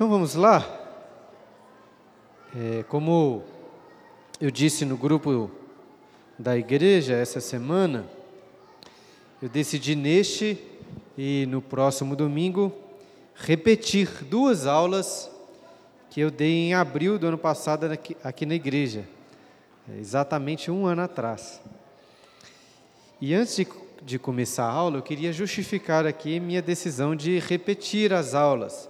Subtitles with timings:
[0.00, 0.66] Então vamos lá.
[2.56, 3.42] É, como
[4.40, 5.50] eu disse no grupo
[6.38, 8.06] da igreja essa semana,
[9.42, 10.58] eu decidi neste
[11.18, 12.72] e no próximo domingo
[13.34, 15.30] repetir duas aulas
[16.08, 19.06] que eu dei em abril do ano passado aqui, aqui na igreja,
[19.86, 21.60] é, exatamente um ano atrás.
[23.20, 23.68] E antes de,
[24.02, 28.89] de começar a aula, eu queria justificar aqui minha decisão de repetir as aulas.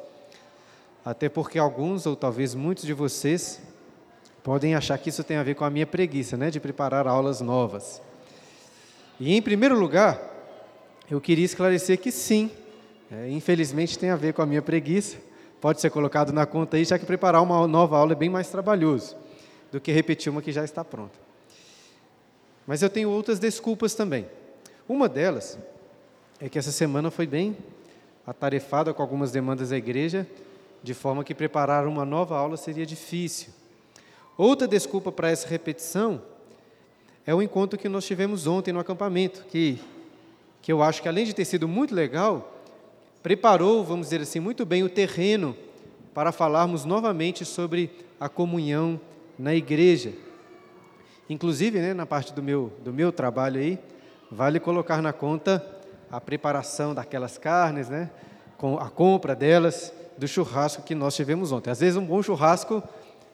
[1.04, 3.60] Até porque alguns, ou talvez muitos de vocês,
[4.42, 7.40] podem achar que isso tem a ver com a minha preguiça, né, de preparar aulas
[7.40, 8.02] novas.
[9.18, 10.20] E em primeiro lugar,
[11.10, 12.50] eu queria esclarecer que sim,
[13.10, 15.16] é, infelizmente tem a ver com a minha preguiça.
[15.60, 18.48] Pode ser colocado na conta aí, já que preparar uma nova aula é bem mais
[18.48, 19.16] trabalhoso
[19.70, 21.18] do que repetir uma que já está pronta.
[22.66, 24.26] Mas eu tenho outras desculpas também.
[24.88, 25.58] Uma delas
[26.40, 27.56] é que essa semana foi bem
[28.26, 30.26] atarefada com algumas demandas da igreja,
[30.82, 33.52] de forma que preparar uma nova aula seria difícil.
[34.36, 36.22] Outra desculpa para essa repetição
[37.26, 39.78] é o encontro que nós tivemos ontem no acampamento, que,
[40.62, 42.60] que eu acho que além de ter sido muito legal,
[43.22, 45.54] preparou, vamos dizer assim, muito bem o terreno
[46.14, 48.98] para falarmos novamente sobre a comunhão
[49.38, 50.12] na igreja.
[51.28, 53.78] Inclusive, né, na parte do meu, do meu trabalho aí,
[54.30, 55.64] vale colocar na conta
[56.10, 58.10] a preparação daquelas carnes, né,
[58.56, 61.70] com a compra delas, do churrasco que nós tivemos ontem.
[61.70, 62.82] Às vezes um bom churrasco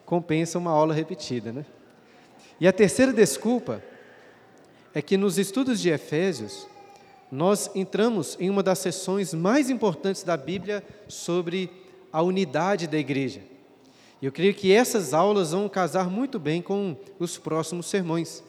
[0.05, 1.67] compensa uma aula repetida, né?
[2.61, 3.83] E a terceira desculpa
[4.95, 6.69] é que nos estudos de Efésios
[7.31, 11.69] nós entramos em uma das sessões mais importantes da Bíblia sobre
[12.13, 13.41] a unidade da igreja.
[14.23, 18.45] Eu creio que essas aulas vão casar muito bem com os próximos sermões.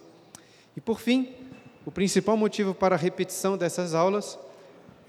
[0.75, 1.33] E por fim,
[1.83, 4.37] o principal motivo para a repetição dessas aulas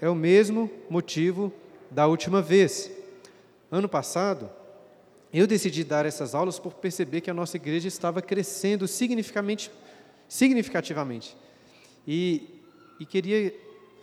[0.01, 1.53] é o mesmo motivo
[1.91, 2.97] da última vez.
[3.71, 4.49] Ano passado,
[5.33, 9.71] eu decidi dar essas aulas por perceber que a nossa igreja estava crescendo significativamente.
[10.27, 11.37] significativamente.
[12.07, 12.61] E,
[12.99, 13.53] e queria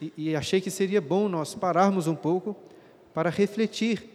[0.00, 2.56] e, e achei que seria bom nós pararmos um pouco
[3.14, 4.08] para refletir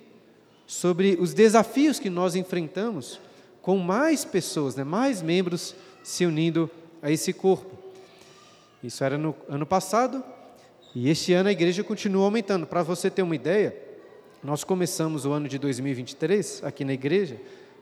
[0.67, 3.19] sobre os desafios que nós enfrentamos
[3.61, 6.69] com mais pessoas, né, mais membros se unindo
[7.01, 7.77] a esse corpo.
[8.83, 10.23] Isso era no ano passado
[10.95, 12.65] e este ano a igreja continua aumentando.
[12.65, 13.75] Para você ter uma ideia,
[14.43, 17.39] nós começamos o ano de 2023 aqui na igreja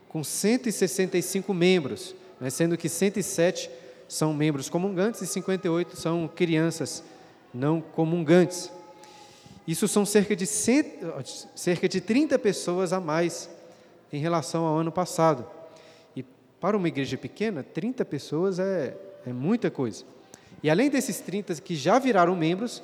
[0.08, 3.70] com 165 membros, né, sendo que 107
[4.06, 7.02] são membros comungantes e 58 são crianças
[7.54, 8.70] não comungantes.
[9.66, 13.48] Isso são cerca de, cerca de 30 pessoas a mais
[14.12, 15.46] em relação ao ano passado.
[16.14, 16.22] E
[16.60, 20.04] para uma igreja pequena, 30 pessoas é, é muita coisa.
[20.62, 22.82] E além desses 30 que já viraram membros,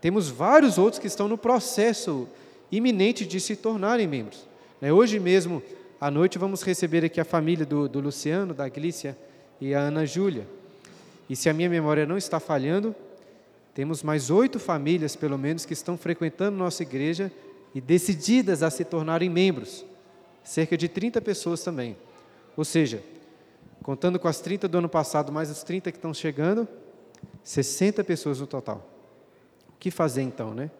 [0.00, 2.28] temos vários outros que estão no processo
[2.72, 4.48] iminente de se tornarem membros.
[4.80, 5.62] Né, hoje mesmo,
[6.00, 9.16] à noite, vamos receber aqui a família do, do Luciano, da Glícia
[9.60, 10.48] e a Ana Júlia.
[11.28, 12.94] E se a minha memória não está falhando,
[13.74, 17.30] temos mais oito famílias, pelo menos, que estão frequentando nossa igreja
[17.74, 19.84] e decididas a se tornarem membros.
[20.42, 21.96] Cerca de 30 pessoas também.
[22.56, 23.02] Ou seja,
[23.82, 26.66] contando com as 30 do ano passado, mais as 30 que estão chegando,
[27.44, 28.88] 60 pessoas no total.
[29.68, 30.70] O que fazer então, né?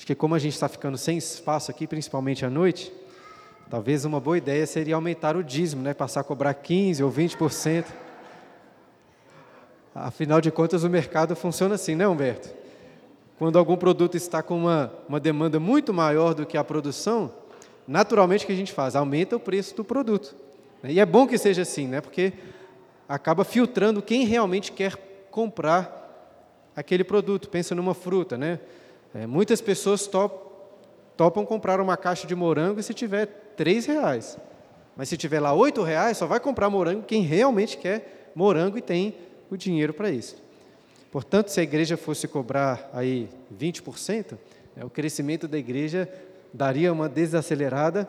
[0.00, 2.90] Acho que como a gente está ficando sem espaço aqui, principalmente à noite,
[3.68, 5.92] talvez uma boa ideia seria aumentar o dízimo, né?
[5.92, 7.84] Passar a cobrar 15% ou 20%.
[9.94, 12.48] Afinal de contas, o mercado funciona assim, né, Humberto?
[13.38, 17.30] Quando algum produto está com uma, uma demanda muito maior do que a produção,
[17.86, 18.96] naturalmente o que a gente faz?
[18.96, 20.34] Aumenta o preço do produto.
[20.82, 22.00] E é bom que seja assim, né?
[22.00, 22.32] porque
[23.06, 24.96] acaba filtrando quem realmente quer
[25.30, 26.40] comprar
[26.74, 27.50] aquele produto.
[27.50, 28.60] Pensa numa fruta, né?
[29.14, 30.50] É, muitas pessoas top,
[31.16, 33.26] topam comprar uma caixa de morango se tiver
[33.56, 34.38] três reais.
[34.96, 38.82] Mas se tiver lá oito reais, só vai comprar morango quem realmente quer morango e
[38.82, 39.14] tem
[39.50, 40.36] o dinheiro para isso.
[41.10, 43.28] Portanto, se a igreja fosse cobrar aí
[43.58, 44.38] 20%,
[44.76, 46.08] né, o crescimento da igreja
[46.54, 48.08] daria uma desacelerada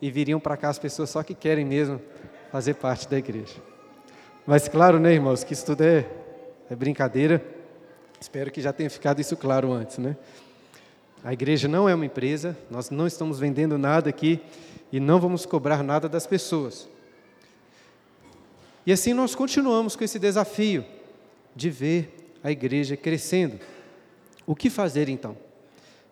[0.00, 2.00] e viriam para cá as pessoas só que querem mesmo
[2.50, 3.56] fazer parte da igreja.
[4.46, 6.06] Mas claro, né, irmãos, que isso tudo é,
[6.70, 7.42] é brincadeira.
[8.20, 10.16] Espero que já tenha ficado isso claro antes, né?
[11.22, 14.40] A igreja não é uma empresa, nós não estamos vendendo nada aqui
[14.92, 16.88] e não vamos cobrar nada das pessoas.
[18.86, 20.84] E assim nós continuamos com esse desafio
[21.54, 23.58] de ver a igreja crescendo.
[24.46, 25.36] O que fazer então?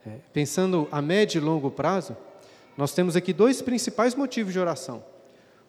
[0.06, 2.16] É, pensando a médio e longo prazo,
[2.76, 5.02] nós temos aqui dois principais motivos de oração.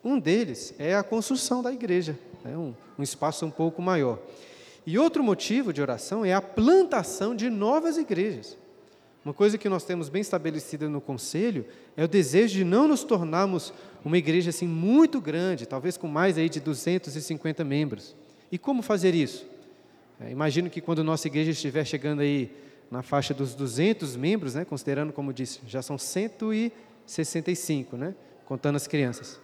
[0.03, 4.19] Um deles é a construção da igreja, é um, um espaço um pouco maior.
[4.87, 8.57] E outro motivo de oração é a plantação de novas igrejas.
[9.25, 11.65] Uma coisa que nós temos bem estabelecida no conselho
[11.97, 13.73] é o desejo de não nos tornarmos
[14.05, 18.15] uma igreja assim muito grande, talvez com mais aí de 250 membros.
[18.49, 19.45] E como fazer isso?
[20.21, 22.49] É, imagino que quando nossa igreja estiver chegando aí
[22.89, 28.87] na faixa dos 200 membros, né, considerando, como disse, já são 165, né, contando as
[28.87, 29.37] crianças.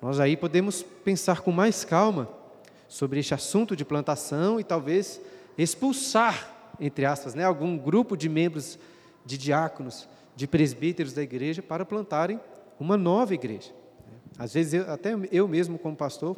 [0.00, 2.42] Nós aí podemos pensar com mais calma
[2.88, 5.20] sobre este assunto de plantação e talvez
[5.56, 8.78] expulsar, entre aspas, né, algum grupo de membros
[9.24, 12.40] de diáconos, de presbíteros da igreja para plantarem
[12.78, 13.72] uma nova igreja.
[14.38, 16.36] Às vezes, eu, até eu mesmo, como pastor,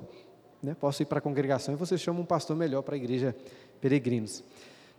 [0.62, 3.34] né, posso ir para a congregação e você chama um pastor melhor para a igreja
[3.80, 4.44] peregrinos.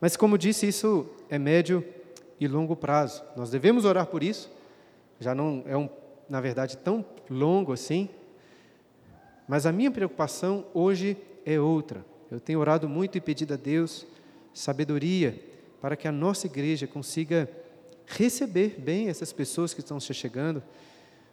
[0.02, 1.84] Mas, como disse, isso é médio
[2.40, 3.24] e longo prazo.
[3.36, 4.52] Nós devemos orar por isso.
[5.20, 5.90] Já não é, um,
[6.30, 8.10] na verdade, tão longo assim.
[9.48, 11.18] Mas a minha preocupação hoje
[11.48, 12.06] é outra.
[12.30, 14.06] Eu tenho orado muito e pedido a Deus
[14.54, 15.42] sabedoria
[15.80, 17.50] para que a nossa igreja consiga
[18.06, 20.62] receber bem essas pessoas que estão se chegando,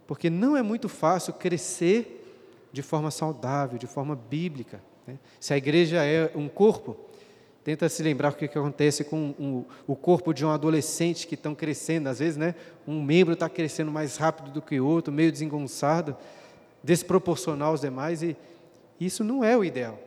[0.07, 2.21] porque não é muito fácil crescer
[2.73, 4.81] de forma saudável, de forma bíblica.
[5.05, 5.19] Né?
[5.41, 6.97] Se a igreja é um corpo,
[7.65, 11.35] tenta se lembrar o que, que acontece com um, o corpo de um adolescente que
[11.35, 12.09] estão crescendo.
[12.09, 12.55] Às vezes, né,
[12.87, 16.17] um membro está crescendo mais rápido do que o outro, meio desengonçado,
[16.85, 18.37] desproporcional aos demais, e
[19.01, 19.99] isso não é o ideal.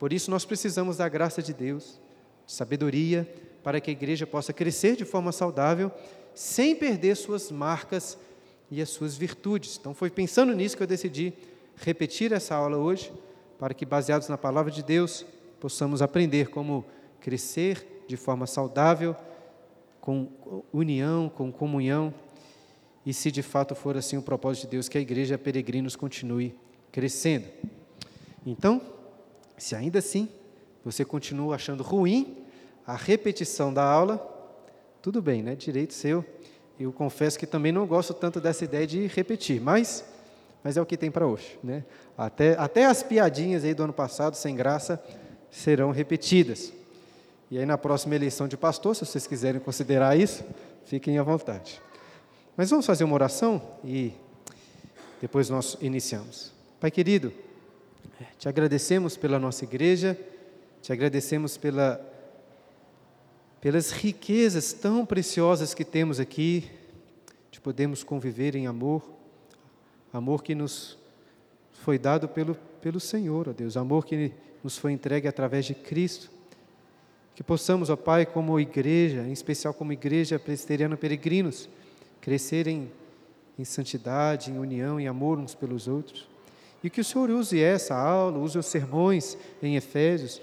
[0.00, 2.00] Por isso, nós precisamos da graça de Deus,
[2.46, 3.30] de sabedoria,
[3.62, 5.92] para que a igreja possa crescer de forma saudável,
[6.34, 8.16] sem perder suas marcas
[8.70, 9.76] e as suas virtudes.
[9.78, 11.34] Então, foi pensando nisso que eu decidi
[11.76, 13.12] repetir essa aula hoje,
[13.58, 15.26] para que, baseados na palavra de Deus,
[15.60, 16.82] possamos aprender como
[17.20, 19.14] crescer de forma saudável,
[20.00, 20.28] com
[20.72, 22.14] união, com comunhão,
[23.04, 26.54] e se de fato for assim o propósito de Deus, que a igreja peregrinos continue
[26.90, 27.48] crescendo.
[28.46, 28.80] Então,
[29.60, 30.28] se ainda assim
[30.84, 32.44] você continua achando ruim
[32.86, 34.18] a repetição da aula,
[35.02, 35.54] tudo bem, né?
[35.54, 36.24] Direito seu.
[36.78, 40.04] Eu confesso que também não gosto tanto dessa ideia de repetir, mas,
[40.64, 41.84] mas é o que tem para hoje, né?
[42.16, 45.02] Até, até as piadinhas aí do ano passado, sem graça,
[45.50, 46.72] serão repetidas.
[47.50, 50.42] E aí na próxima eleição de pastor, se vocês quiserem considerar isso,
[50.86, 51.82] fiquem à vontade.
[52.56, 54.12] Mas vamos fazer uma oração e
[55.20, 56.52] depois nós iniciamos.
[56.80, 57.32] Pai querido,
[58.38, 60.18] te agradecemos pela nossa igreja,
[60.82, 62.08] te agradecemos pela
[63.60, 66.70] pelas riquezas tão preciosas que temos aqui,
[67.50, 69.02] de podermos conviver em amor,
[70.12, 70.98] amor que nos
[71.72, 74.32] foi dado pelo, pelo Senhor, ó Deus, amor que
[74.64, 76.30] nos foi entregue através de Cristo.
[77.34, 81.68] Que possamos, ó Pai, como igreja, em especial como igreja presbiteriana peregrinos,
[82.20, 82.90] crescer em,
[83.58, 86.28] em santidade, em união, em amor uns pelos outros.
[86.82, 90.40] E que o Senhor use essa aula, use os sermões em Efésios,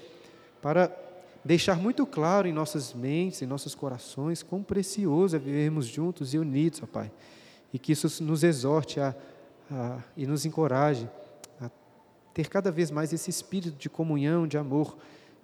[0.62, 0.90] para
[1.44, 6.38] deixar muito claro em nossas mentes, em nossos corações, quão precioso é vivermos juntos e
[6.38, 7.10] unidos, ó Pai.
[7.72, 9.14] E que isso nos exorte a,
[9.70, 11.08] a, e nos encoraje
[11.60, 11.70] a
[12.32, 14.96] ter cada vez mais esse espírito de comunhão, de amor,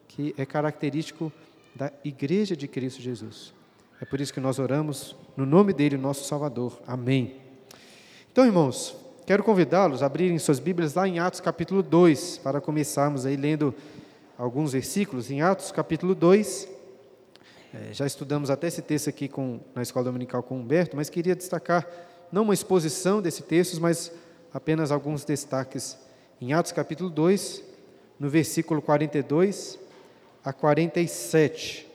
[0.06, 1.32] que é característico
[1.74, 3.52] da Igreja de Cristo Jesus.
[4.00, 6.80] É por isso que nós oramos no nome dele, nosso Salvador.
[6.86, 7.40] Amém.
[8.30, 13.24] Então, irmãos, quero convidá-los a abrirem suas Bíblias lá em Atos capítulo 2, para começarmos
[13.24, 13.74] aí lendo
[14.36, 16.68] alguns versículos em Atos capítulo 2.
[17.72, 21.34] É, já estudamos até esse texto aqui com, na escola dominical com Humberto, mas queria
[21.34, 21.86] destacar
[22.30, 24.12] não uma exposição desse texto, mas
[24.52, 25.96] apenas alguns destaques
[26.40, 27.62] em Atos capítulo 2,
[28.20, 29.78] no versículo 42
[30.44, 31.93] a 47.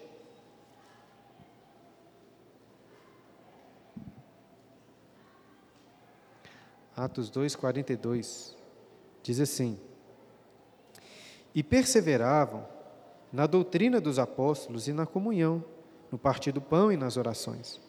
[6.99, 8.55] Atos 2, 42.
[9.23, 9.77] Diz assim:
[11.53, 12.65] e perseveravam
[13.31, 15.63] na doutrina dos apóstolos e na comunhão,
[16.11, 17.79] no partir do pão e nas orações.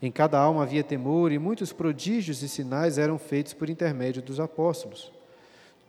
[0.00, 4.38] Em cada alma havia temor e muitos prodígios e sinais eram feitos por intermédio dos
[4.38, 5.12] apóstolos.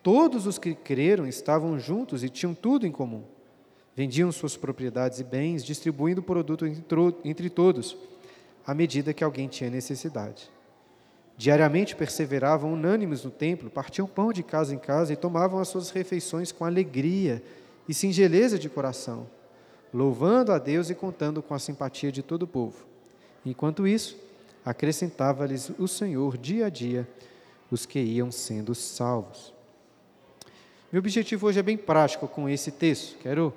[0.02, 3.24] Todos os que creram estavam juntos e tinham tudo em comum.
[3.96, 7.98] Vendiam suas propriedades e bens, distribuindo o produto entre todos,
[8.66, 10.50] à medida que alguém tinha necessidade.
[11.40, 15.90] Diariamente perseveravam unânimes no templo, partiam pão de casa em casa e tomavam as suas
[15.90, 17.42] refeições com alegria
[17.88, 19.26] e singeleza de coração,
[19.94, 22.86] louvando a Deus e contando com a simpatia de todo o povo.
[23.46, 24.18] Enquanto isso,
[24.66, 27.08] acrescentava-lhes o Senhor dia a dia
[27.72, 29.54] os que iam sendo salvos.
[30.92, 33.18] Meu objetivo hoje é bem prático com esse texto.
[33.20, 33.54] Quero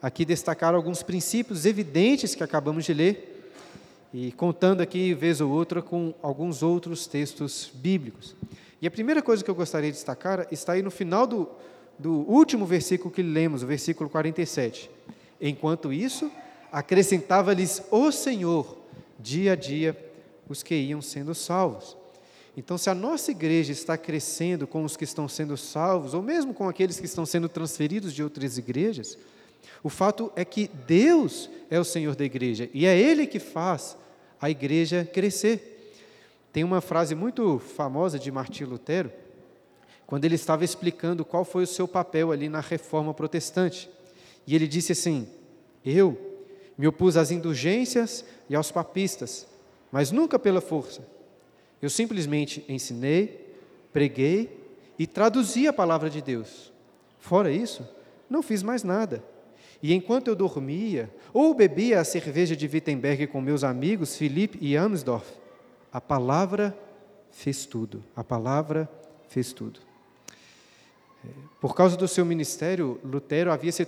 [0.00, 3.35] aqui destacar alguns princípios evidentes que acabamos de ler
[4.12, 8.34] e contando aqui, vez ou outra, com alguns outros textos bíblicos.
[8.80, 11.48] E a primeira coisa que eu gostaria de destacar está aí no final do,
[11.98, 14.90] do último versículo que lemos, o versículo 47.
[15.40, 16.30] Enquanto isso,
[16.70, 18.78] acrescentava-lhes o Senhor
[19.18, 19.96] dia a dia
[20.48, 21.96] os que iam sendo salvos.
[22.56, 26.54] Então, se a nossa igreja está crescendo com os que estão sendo salvos, ou mesmo
[26.54, 29.18] com aqueles que estão sendo transferidos de outras igrejas,
[29.82, 33.96] o fato é que Deus é o Senhor da igreja e é Ele que faz
[34.40, 35.94] a igreja crescer.
[36.52, 39.12] Tem uma frase muito famosa de Martim Lutero,
[40.06, 43.90] quando ele estava explicando qual foi o seu papel ali na reforma protestante.
[44.46, 45.28] E ele disse assim:
[45.84, 46.16] Eu
[46.78, 49.46] me opus às indulgências e aos papistas,
[49.90, 51.06] mas nunca pela força.
[51.82, 53.54] Eu simplesmente ensinei,
[53.92, 54.64] preguei
[54.98, 56.72] e traduzi a palavra de Deus.
[57.18, 57.86] Fora isso,
[58.30, 59.22] não fiz mais nada.
[59.82, 64.76] E enquanto eu dormia ou bebia a cerveja de Wittenberg com meus amigos Felipe e
[64.76, 65.30] Amsdorff,
[65.92, 66.76] a palavra
[67.30, 68.02] fez tudo.
[68.14, 68.88] A palavra
[69.28, 69.80] fez tudo.
[71.24, 71.28] É,
[71.60, 73.84] por causa do seu ministério, Lutero havia se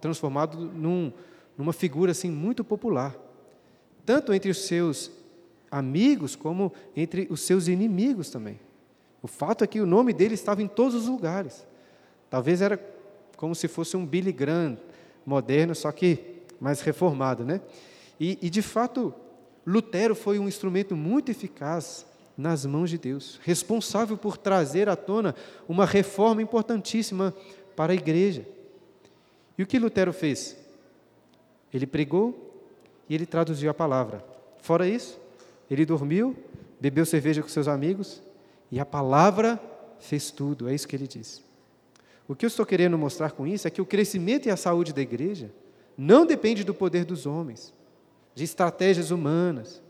[0.00, 1.12] transformado num,
[1.56, 3.14] numa figura assim muito popular,
[4.04, 5.10] tanto entre os seus
[5.70, 8.60] amigos como entre os seus inimigos também.
[9.22, 11.66] O fato é que o nome dele estava em todos os lugares.
[12.28, 12.78] Talvez era
[13.36, 14.76] como se fosse um Billy Graham
[15.26, 16.18] moderno, só que
[16.60, 17.60] mais reformado, né?
[18.18, 19.14] E, e de fato,
[19.66, 25.34] Lutero foi um instrumento muito eficaz nas mãos de Deus, responsável por trazer à tona
[25.68, 27.34] uma reforma importantíssima
[27.76, 28.46] para a igreja.
[29.56, 30.56] E o que Lutero fez?
[31.72, 32.62] Ele pregou
[33.08, 34.24] e ele traduziu a palavra.
[34.60, 35.18] Fora isso,
[35.70, 36.36] ele dormiu,
[36.80, 38.22] bebeu cerveja com seus amigos
[38.70, 39.60] e a palavra
[39.98, 41.42] fez tudo, é isso que ele diz.
[42.26, 44.92] O que eu estou querendo mostrar com isso é que o crescimento e a saúde
[44.92, 45.50] da igreja
[45.96, 47.72] não depende do poder dos homens,
[48.34, 49.82] de estratégias humanas,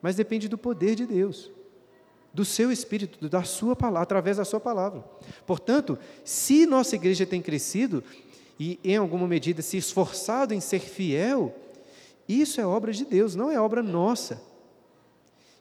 [0.00, 1.50] mas depende do poder de Deus,
[2.32, 5.04] do seu espírito, da sua palavra, através da sua palavra.
[5.46, 8.04] Portanto, se nossa igreja tem crescido
[8.58, 11.54] e em alguma medida se esforçado em ser fiel,
[12.28, 14.40] isso é obra de Deus, não é obra nossa.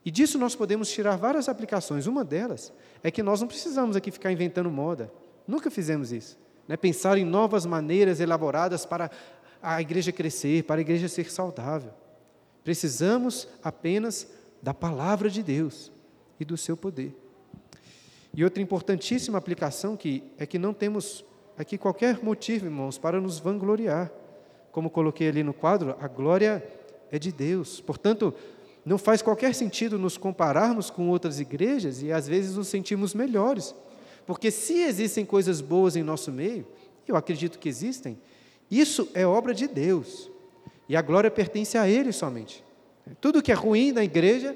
[0.06, 2.08] E disso nós podemos tirar várias aplicações.
[2.08, 2.72] Uma delas
[3.04, 5.12] é que nós não precisamos aqui ficar inventando moda.
[5.50, 6.38] Nunca fizemos isso.
[6.68, 6.78] Né?
[6.78, 9.10] Pensar em novas maneiras elaboradas para
[9.60, 11.92] a igreja crescer, para a igreja ser saudável.
[12.64, 14.28] Precisamos apenas
[14.62, 15.92] da palavra de Deus
[16.40, 17.18] e do seu poder.
[18.32, 21.26] E outra importantíssima aplicação que é que não temos
[21.58, 24.12] aqui qualquer motivo, irmãos, para nos vangloriar.
[24.72, 26.64] Como coloquei ali no quadro, a glória
[27.12, 27.82] é de Deus.
[27.82, 28.36] Portanto,
[28.86, 33.74] não faz qualquer sentido nos compararmos com outras igrejas e às vezes nos sentimos melhores.
[34.30, 36.68] Porque se existem coisas boas em nosso meio,
[37.08, 38.16] eu acredito que existem,
[38.70, 40.30] isso é obra de Deus.
[40.88, 42.64] E a glória pertence a Ele somente.
[43.20, 44.56] Tudo que é ruim na igreja,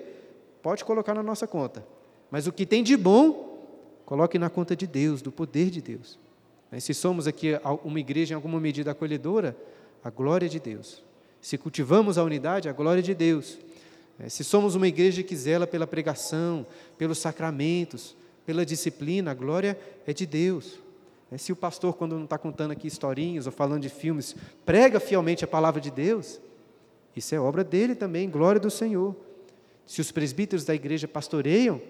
[0.61, 1.83] pode colocar na nossa conta.
[2.29, 3.67] Mas o que tem de bom,
[4.05, 6.19] coloque na conta de Deus, do poder de Deus.
[6.79, 9.57] Se somos aqui uma igreja em alguma medida acolhedora,
[10.03, 11.03] a glória de Deus.
[11.41, 13.57] Se cultivamos a unidade, a glória de Deus.
[14.29, 16.63] Se somos uma igreja que zela pela pregação,
[16.95, 20.79] pelos sacramentos, pela disciplina, a glória é de Deus.
[21.31, 24.35] É, se o pastor, quando não está contando aqui historinhas ou falando de filmes,
[24.65, 26.39] prega fielmente a palavra de Deus,
[27.15, 29.15] isso é obra dele também, glória do Senhor.
[29.85, 31.81] Se os presbíteros da igreja pastoreiam,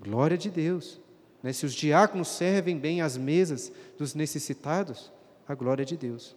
[0.00, 1.00] glória de Deus.
[1.42, 1.52] Né?
[1.52, 5.12] Se os diáconos servem bem às mesas dos necessitados,
[5.46, 6.34] a glória de Deus.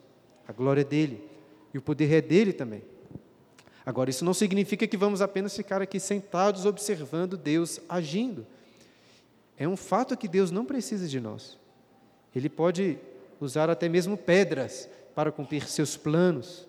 [0.48, 1.24] A glória é dele.
[1.74, 2.84] E o poder é dele também.
[3.86, 8.46] Agora, isso não significa que vamos apenas ficar aqui sentados observando Deus agindo.
[9.58, 11.58] É um fato que Deus não precisa de nós.
[12.36, 12.98] Ele pode
[13.40, 16.68] usar até mesmo pedras para cumprir seus planos,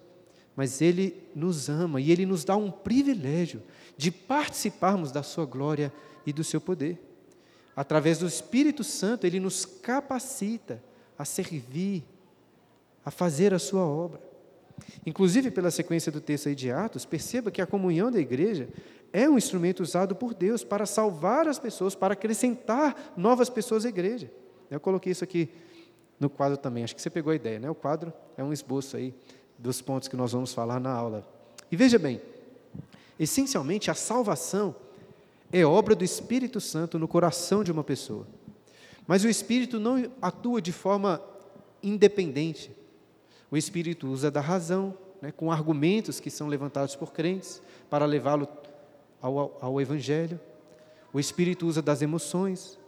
[0.57, 3.63] mas Ele nos ama e Ele nos dá um privilégio
[3.97, 5.93] de participarmos da Sua glória
[6.27, 6.99] e do seu poder.
[7.77, 10.83] Através do Espírito Santo, Ele nos capacita
[11.19, 12.05] a servir,
[13.05, 14.21] a fazer a Sua obra.
[15.05, 18.69] Inclusive, pela sequência do texto aí de Atos, perceba que a comunhão da igreja
[19.13, 23.89] é um instrumento usado por Deus para salvar as pessoas, para acrescentar novas pessoas à
[23.89, 24.31] igreja.
[24.71, 25.49] Eu coloquei isso aqui
[26.21, 27.71] no quadro também, acho que você pegou a ideia, né?
[27.71, 29.15] O quadro é um esboço aí
[29.57, 31.27] dos pontos que nós vamos falar na aula.
[31.71, 32.21] E veja bem,
[33.19, 34.75] essencialmente a salvação
[35.53, 38.27] é obra do Espírito Santo no coração de uma pessoa.
[39.07, 41.23] Mas o Espírito não atua de forma
[41.83, 42.71] independente.
[43.51, 48.47] O Espírito usa da razão, né, com argumentos que são levantados por crentes para levá-lo
[49.21, 50.41] ao, ao, Evangelho.
[51.13, 52.79] O Espírito usa das emoções.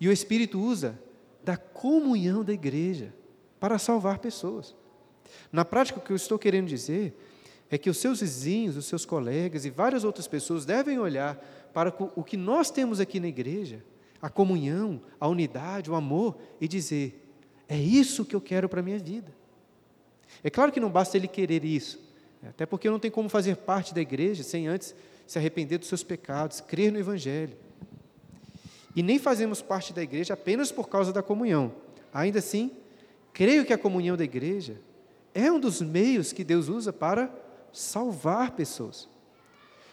[0.00, 0.98] E o Espírito usa
[1.44, 3.14] da comunhão da igreja
[3.58, 4.74] para salvar pessoas.
[5.52, 7.14] Na prática, o que eu estou querendo dizer
[7.70, 11.36] é que os seus vizinhos, os seus colegas e várias outras pessoas devem olhar
[11.72, 13.84] para o que nós temos aqui na igreja,
[14.20, 17.28] a comunhão, a unidade, o amor, e dizer:
[17.68, 19.32] é isso que eu quero para a minha vida.
[20.42, 22.00] É claro que não basta ele querer isso,
[22.42, 24.94] Até porque não tem como fazer parte da igreja sem antes
[25.28, 27.54] se arrepender dos seus pecados, crer no Evangelho.
[28.96, 31.70] E nem fazemos parte da igreja apenas por causa da comunhão.
[32.14, 32.72] Ainda assim,
[33.34, 34.80] creio que a comunhão da igreja
[35.34, 37.30] é um dos meios que Deus usa para
[37.70, 39.06] salvar pessoas.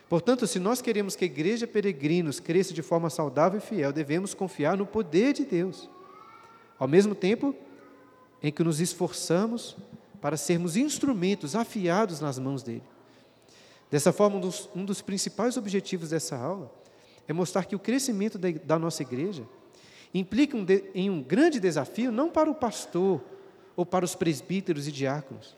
[0.07, 4.33] Portanto, se nós queremos que a igreja peregrinos cresça de forma saudável e fiel, devemos
[4.33, 5.89] confiar no poder de Deus.
[6.79, 7.53] Ao mesmo tempo
[8.41, 9.75] em que nos esforçamos
[10.21, 12.94] para sermos instrumentos afiados nas mãos dele.
[13.89, 16.71] Dessa forma, um dos, um dos principais objetivos dessa aula
[17.27, 19.43] é mostrar que o crescimento da, da nossa igreja
[20.13, 23.21] implica um de, em um grande desafio, não para o pastor
[23.75, 25.55] ou para os presbíteros e diáconos,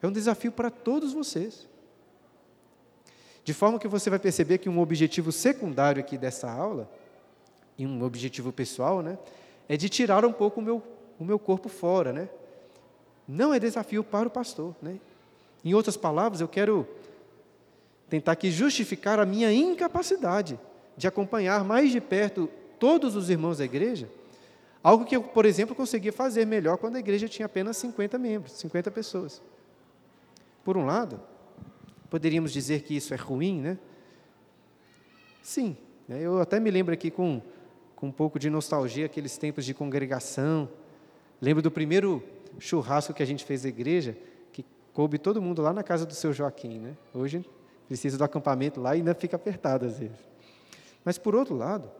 [0.00, 1.68] é um desafio para todos vocês.
[3.42, 6.90] De forma que você vai perceber que um objetivo secundário aqui dessa aula,
[7.76, 9.18] e um objetivo pessoal, né,
[9.68, 10.82] é de tirar um pouco o meu,
[11.18, 12.28] o meu corpo fora, né?
[13.26, 14.98] Não é desafio para o pastor, né?
[15.64, 16.86] Em outras palavras, eu quero
[18.08, 20.58] tentar aqui justificar a minha incapacidade
[20.96, 24.08] de acompanhar mais de perto todos os irmãos da igreja,
[24.82, 28.52] algo que eu, por exemplo, conseguia fazer melhor quando a igreja tinha apenas 50 membros,
[28.52, 29.42] 50 pessoas.
[30.62, 31.20] Por um lado,
[32.10, 33.78] poderíamos dizer que isso é ruim, né?
[35.42, 35.76] Sim,
[36.08, 36.20] né?
[36.20, 37.40] eu até me lembro aqui com,
[37.96, 40.68] com um pouco de nostalgia aqueles tempos de congregação.
[41.40, 42.22] Lembro do primeiro
[42.58, 44.16] churrasco que a gente fez na igreja,
[44.52, 46.96] que coube todo mundo lá na casa do seu Joaquim, né?
[47.12, 47.44] Hoje
[47.86, 50.18] precisa do acampamento lá e ainda fica apertado às vezes.
[51.04, 51.90] Mas por outro lado,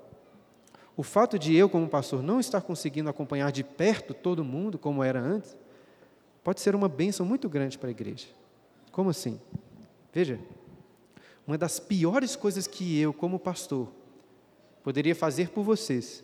[0.97, 5.03] o fato de eu, como pastor, não estar conseguindo acompanhar de perto todo mundo, como
[5.03, 5.57] era antes,
[6.43, 8.29] pode ser uma bênção muito grande para a igreja.
[8.93, 9.41] Como assim?
[10.13, 10.39] Veja,
[11.47, 13.89] uma das piores coisas que eu, como pastor,
[14.83, 16.23] poderia fazer por vocês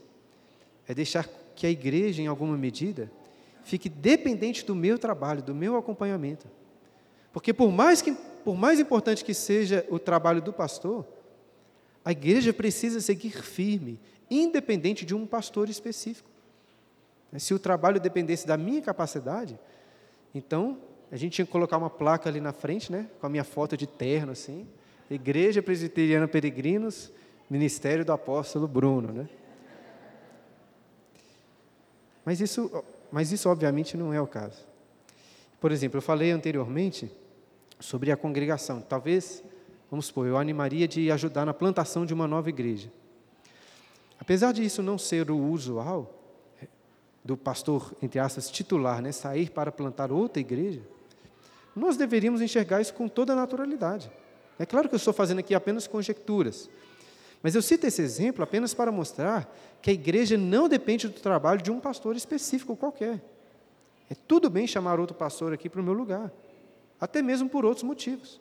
[0.86, 3.10] é deixar que a igreja, em alguma medida,
[3.64, 6.46] fique dependente do meu trabalho, do meu acompanhamento.
[7.32, 11.06] Porque por mais que por mais importante que seja o trabalho do pastor,
[12.04, 13.98] a igreja precisa seguir firme,
[14.30, 16.28] independente de um pastor específico.
[17.38, 19.58] Se o trabalho dependesse da minha capacidade,
[20.34, 20.78] então
[21.12, 23.76] a gente tinha que colocar uma placa ali na frente, né, com a minha foto
[23.76, 24.66] de terno, assim,
[25.10, 27.12] Igreja Presbiteriana Peregrinos,
[27.48, 29.28] Ministério do Apóstolo Bruno, né?
[32.24, 34.64] Mas isso, mas isso obviamente não é o caso.
[35.60, 37.10] Por exemplo, eu falei anteriormente
[37.80, 38.80] sobre a congregação.
[38.80, 39.42] Talvez,
[39.90, 42.92] vamos supor, eu animaria de ajudar na plantação de uma nova igreja.
[44.20, 46.14] Apesar de isso não ser o usual
[47.24, 50.82] do pastor, entre aspas, titular, né, sair para plantar outra igreja,
[51.74, 54.10] nós deveríamos enxergar isso com toda naturalidade.
[54.58, 56.68] É claro que eu estou fazendo aqui apenas conjecturas,
[57.42, 61.62] mas eu cito esse exemplo apenas para mostrar que a igreja não depende do trabalho
[61.62, 63.22] de um pastor específico qualquer.
[64.10, 66.30] É tudo bem chamar outro pastor aqui para o meu lugar,
[67.00, 68.40] até mesmo por outros motivos.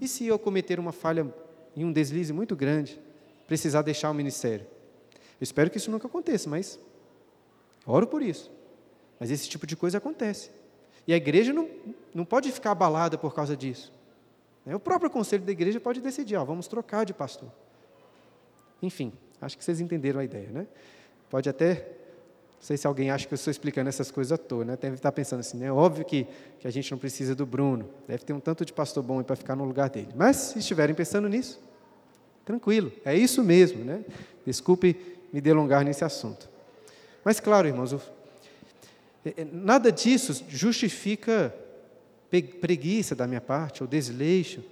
[0.00, 1.32] E se eu cometer uma falha
[1.74, 3.00] e um deslize muito grande,
[3.46, 4.66] precisar deixar o ministério?
[5.40, 6.78] Eu espero que isso nunca aconteça, mas
[7.86, 8.50] oro por isso.
[9.18, 10.50] Mas esse tipo de coisa acontece.
[11.06, 11.68] E a igreja não,
[12.14, 13.92] não pode ficar abalada por causa disso.
[14.66, 17.50] É, o próprio conselho da igreja pode decidir, ó, vamos trocar de pastor.
[18.82, 20.66] Enfim, acho que vocês entenderam a ideia, né?
[21.30, 21.97] Pode até,
[22.58, 24.76] não sei se alguém acha que eu estou explicando essas coisas à toa, né?
[24.80, 25.70] Deve estar pensando assim, né?
[25.70, 26.26] Óbvio que,
[26.58, 29.36] que a gente não precisa do Bruno, deve ter um tanto de pastor bom para
[29.36, 30.08] ficar no lugar dele.
[30.16, 31.60] Mas, se estiverem pensando nisso,
[32.44, 34.04] tranquilo, é isso mesmo, né?
[34.44, 34.96] Desculpe
[35.32, 36.48] me delongar nesse assunto.
[37.24, 37.92] Mas, claro, irmãos,
[39.24, 41.54] é, é, nada disso justifica
[42.60, 44.64] preguiça da minha parte, ou desleixo.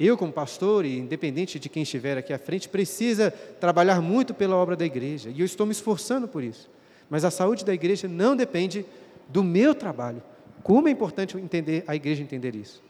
[0.00, 4.56] Eu, como pastor, e independente de quem estiver aqui à frente, precisa trabalhar muito pela
[4.56, 6.70] obra da igreja, e eu estou me esforçando por isso.
[7.08, 8.84] Mas a saúde da igreja não depende
[9.28, 10.22] do meu trabalho.
[10.62, 12.82] Como é importante entender a igreja entender isso?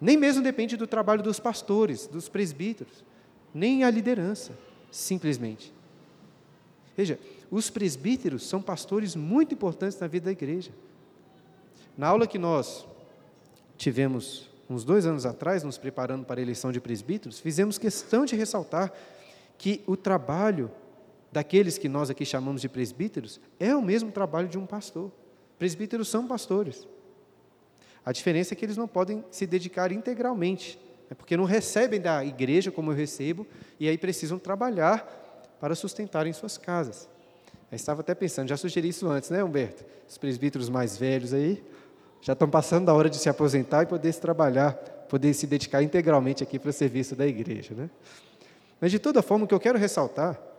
[0.00, 3.04] Nem mesmo depende do trabalho dos pastores, dos presbíteros,
[3.54, 4.52] nem a liderança,
[4.90, 5.72] simplesmente.
[6.96, 7.18] Veja,
[7.50, 10.70] os presbíteros são pastores muito importantes na vida da igreja.
[11.96, 12.86] Na aula que nós
[13.76, 18.36] tivemos uns dois anos atrás, nos preparando para a eleição de presbíteros, fizemos questão de
[18.36, 18.92] ressaltar
[19.58, 20.70] que o trabalho
[21.32, 25.10] daqueles que nós aqui chamamos de presbíteros é o mesmo trabalho de um pastor.
[25.58, 26.86] Presbíteros são pastores.
[28.04, 30.78] A diferença é que eles não podem se dedicar integralmente,
[31.10, 33.46] é porque não recebem da igreja como eu recebo,
[33.78, 37.08] e aí precisam trabalhar para sustentarem suas casas.
[37.70, 39.84] Eu estava até pensando, já sugeri isso antes, né, Humberto?
[40.08, 41.62] Os presbíteros mais velhos aí,
[42.22, 44.72] já estão passando da hora de se aposentar e poder se trabalhar,
[45.08, 47.74] poder se dedicar integralmente aqui para o serviço da igreja.
[47.74, 47.90] Né?
[48.80, 50.49] Mas, de toda forma, o que eu quero ressaltar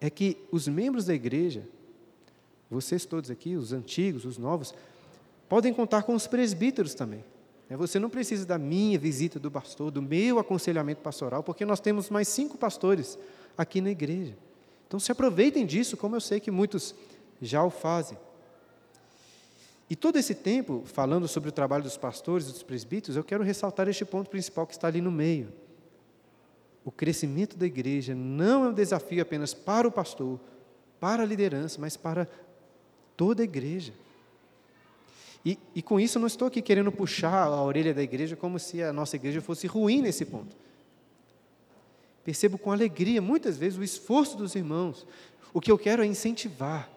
[0.00, 1.62] é que os membros da igreja,
[2.70, 4.74] vocês todos aqui, os antigos, os novos,
[5.48, 7.24] podem contar com os presbíteros também.
[7.68, 7.76] Né?
[7.76, 12.10] Você não precisa da minha visita do pastor, do meu aconselhamento pastoral, porque nós temos
[12.10, 13.18] mais cinco pastores
[13.56, 14.36] aqui na igreja.
[14.86, 16.94] Então se aproveitem disso, como eu sei que muitos
[17.40, 18.18] já o fazem.
[19.90, 23.42] E todo esse tempo, falando sobre o trabalho dos pastores e dos presbíteros, eu quero
[23.42, 25.48] ressaltar este ponto principal que está ali no meio.
[26.88, 30.40] O crescimento da igreja não é um desafio apenas para o pastor,
[30.98, 32.26] para a liderança, mas para
[33.14, 33.92] toda a igreja.
[35.44, 38.58] E, e com isso, eu não estou aqui querendo puxar a orelha da igreja como
[38.58, 40.56] se a nossa igreja fosse ruim nesse ponto.
[42.24, 45.06] Percebo com alegria, muitas vezes, o esforço dos irmãos.
[45.52, 46.88] O que eu quero é incentivar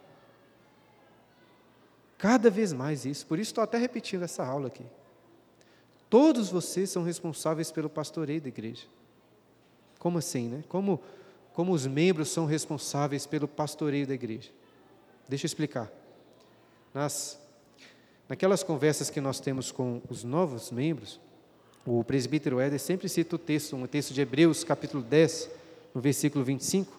[2.17, 3.27] cada vez mais isso.
[3.27, 4.85] Por isso, estou até repetindo essa aula aqui.
[6.09, 8.87] Todos vocês são responsáveis pelo pastoreio da igreja.
[10.01, 10.63] Como assim, né?
[10.67, 10.99] Como,
[11.53, 14.49] como os membros são responsáveis pelo pastoreio da igreja?
[15.29, 15.91] Deixa eu explicar.
[16.91, 17.39] Nas
[18.27, 21.19] Naquelas conversas que nós temos com os novos membros,
[21.85, 25.49] o presbítero Éder sempre cita o texto, um texto de Hebreus, capítulo 10,
[25.93, 26.97] no versículo 25,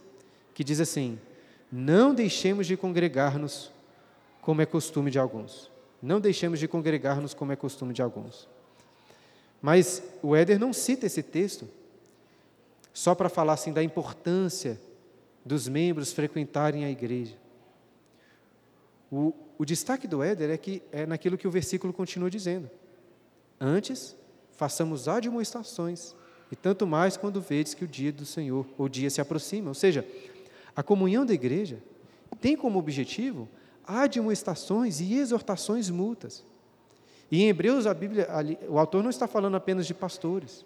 [0.54, 1.18] que diz assim:
[1.72, 3.72] Não deixemos de congregar-nos
[4.42, 5.70] como é costume de alguns.
[6.00, 8.46] Não deixemos de congregar-nos como é costume de alguns.
[9.62, 11.66] Mas o Éder não cita esse texto
[12.92, 14.80] só para falar assim da importância
[15.44, 17.36] dos membros frequentarem a igreja.
[19.10, 22.70] O, o destaque do Éder é, que, é naquilo que o versículo continua dizendo.
[23.60, 24.16] Antes,
[24.52, 26.14] façamos admoestações,
[26.50, 29.68] e tanto mais quando vedes que o dia do Senhor, o dia se aproxima.
[29.68, 30.06] Ou seja,
[30.74, 31.78] a comunhão da igreja
[32.40, 33.48] tem como objetivo
[33.86, 36.44] admoestações e exortações mútuas.
[37.30, 38.28] E em Hebreus, a Bíblia,
[38.68, 40.64] o autor não está falando apenas de pastores.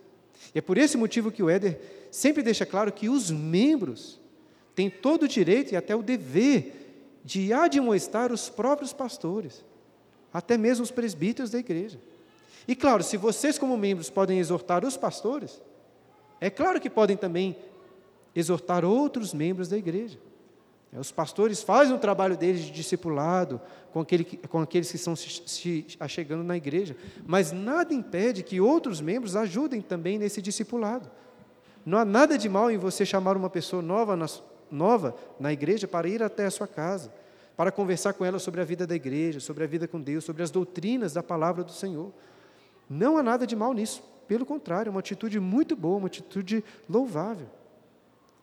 [0.55, 1.79] E é por esse motivo que o Éder
[2.11, 4.21] sempre deixa claro que os membros
[4.75, 9.65] têm todo o direito e até o dever de admoestar os próprios pastores,
[10.33, 11.99] até mesmo os presbíteros da igreja.
[12.69, 15.61] E claro, se vocês, como membros, podem exortar os pastores,
[16.41, 17.57] é claro que podem também
[18.35, 20.19] exortar outros membros da igreja.
[20.97, 23.61] É, os pastores fazem o trabalho deles de discipulado
[23.93, 28.61] com, aquele, com aqueles que estão se, se achegando na igreja, mas nada impede que
[28.61, 31.11] outros membros ajudem também nesse discipulado.
[31.85, 34.27] Não há nada de mal em você chamar uma pessoa nova na,
[34.71, 37.13] nova na igreja para ir até a sua casa,
[37.57, 40.43] para conversar com ela sobre a vida da igreja, sobre a vida com Deus, sobre
[40.43, 42.11] as doutrinas da palavra do Senhor.
[42.89, 46.65] Não há nada de mal nisso, pelo contrário, é uma atitude muito boa, uma atitude
[46.89, 47.47] louvável.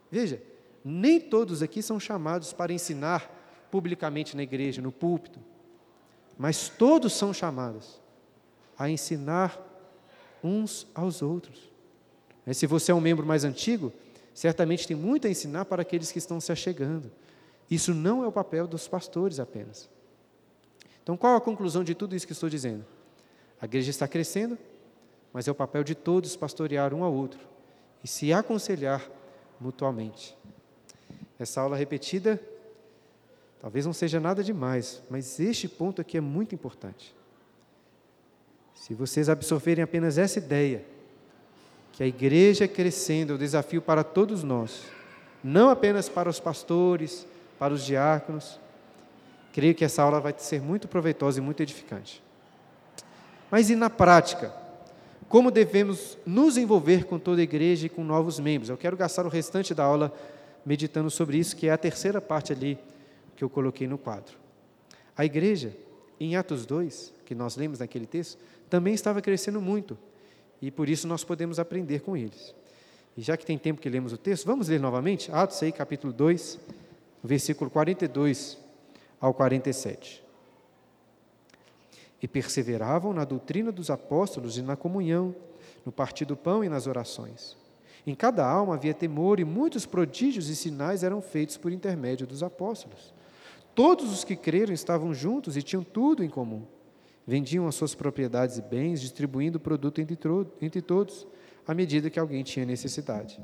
[0.09, 0.41] Veja,
[0.83, 3.29] nem todos aqui são chamados para ensinar
[3.71, 5.39] publicamente na igreja, no púlpito,
[6.37, 8.01] mas todos são chamados
[8.77, 9.57] a ensinar
[10.43, 11.71] uns aos outros.
[12.51, 13.93] Se você é um membro mais antigo,
[14.33, 17.11] certamente tem muito a ensinar para aqueles que estão se achegando.
[17.69, 19.89] Isso não é o papel dos pastores apenas.
[21.01, 22.85] Então, qual a conclusão de tudo isso que estou dizendo?
[23.61, 24.57] A igreja está crescendo,
[25.31, 27.39] mas é o papel de todos pastorear um ao outro
[28.03, 29.09] e se aconselhar
[29.59, 30.35] mutuamente.
[31.39, 32.41] Essa aula repetida
[33.59, 37.15] talvez não seja nada demais, mas este ponto aqui é muito importante.
[38.75, 40.83] Se vocês absorverem apenas essa ideia,
[41.93, 44.83] que a igreja crescendo é o desafio para todos nós,
[45.43, 47.27] não apenas para os pastores,
[47.59, 48.59] para os diáconos.
[49.53, 52.23] Creio que essa aula vai ser muito proveitosa e muito edificante.
[53.51, 54.53] Mas e na prática?
[55.29, 58.69] Como devemos nos envolver com toda a igreja e com novos membros?
[58.69, 60.11] Eu quero gastar o restante da aula
[60.65, 62.77] meditando sobre isso, que é a terceira parte ali
[63.35, 64.37] que eu coloquei no quadro.
[65.15, 65.75] A igreja,
[66.19, 68.37] em Atos 2, que nós lemos naquele texto,
[68.69, 69.97] também estava crescendo muito
[70.61, 72.55] e por isso nós podemos aprender com eles.
[73.17, 75.31] E já que tem tempo que lemos o texto, vamos ler novamente?
[75.31, 76.57] Atos aí, capítulo 2,
[77.23, 78.57] versículo 42
[79.19, 80.23] ao 47.
[82.21, 85.35] E perseveravam na doutrina dos apóstolos e na comunhão,
[85.85, 87.57] no partir do pão e nas orações.
[88.05, 92.43] Em cada alma havia temor e muitos prodígios e sinais eram feitos por intermédio dos
[92.43, 93.13] apóstolos.
[93.73, 96.63] Todos os que creram estavam juntos e tinham tudo em comum.
[97.25, 101.25] Vendiam as suas propriedades e bens, distribuindo o produto entre, todos,
[101.65, 103.39] à medida que alguém tinha necessidade.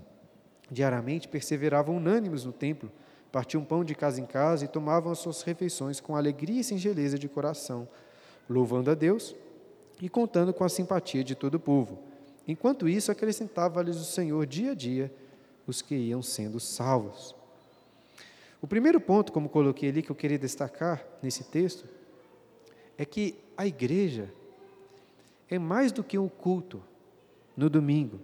[0.70, 2.92] Diariamente perseveravam unânimes no templo,
[3.32, 7.18] partiam pão de casa em casa e tomavam as suas refeições com alegria e singeleza
[7.18, 7.88] de coração,
[8.50, 9.34] louvando a Deus
[10.02, 12.09] e contando com a simpatia de todo o povo.
[12.50, 15.14] Enquanto isso, acrescentava-lhes o Senhor dia a dia
[15.68, 17.36] os que iam sendo salvos.
[18.60, 21.88] O primeiro ponto, como coloquei ali, que eu queria destacar nesse texto,
[22.98, 24.34] é que a igreja
[25.48, 26.82] é mais do que um culto
[27.56, 28.20] no domingo.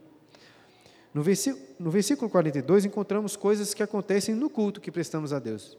[1.13, 5.77] No versículo, no versículo 42, encontramos coisas que acontecem no culto que prestamos a Deus: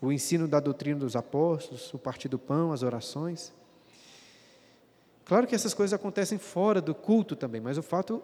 [0.00, 3.52] o ensino da doutrina dos apóstolos, o partir do pão, as orações.
[5.24, 8.22] Claro que essas coisas acontecem fora do culto também, mas o fato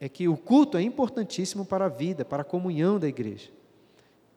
[0.00, 3.50] é que o culto é importantíssimo para a vida, para a comunhão da igreja.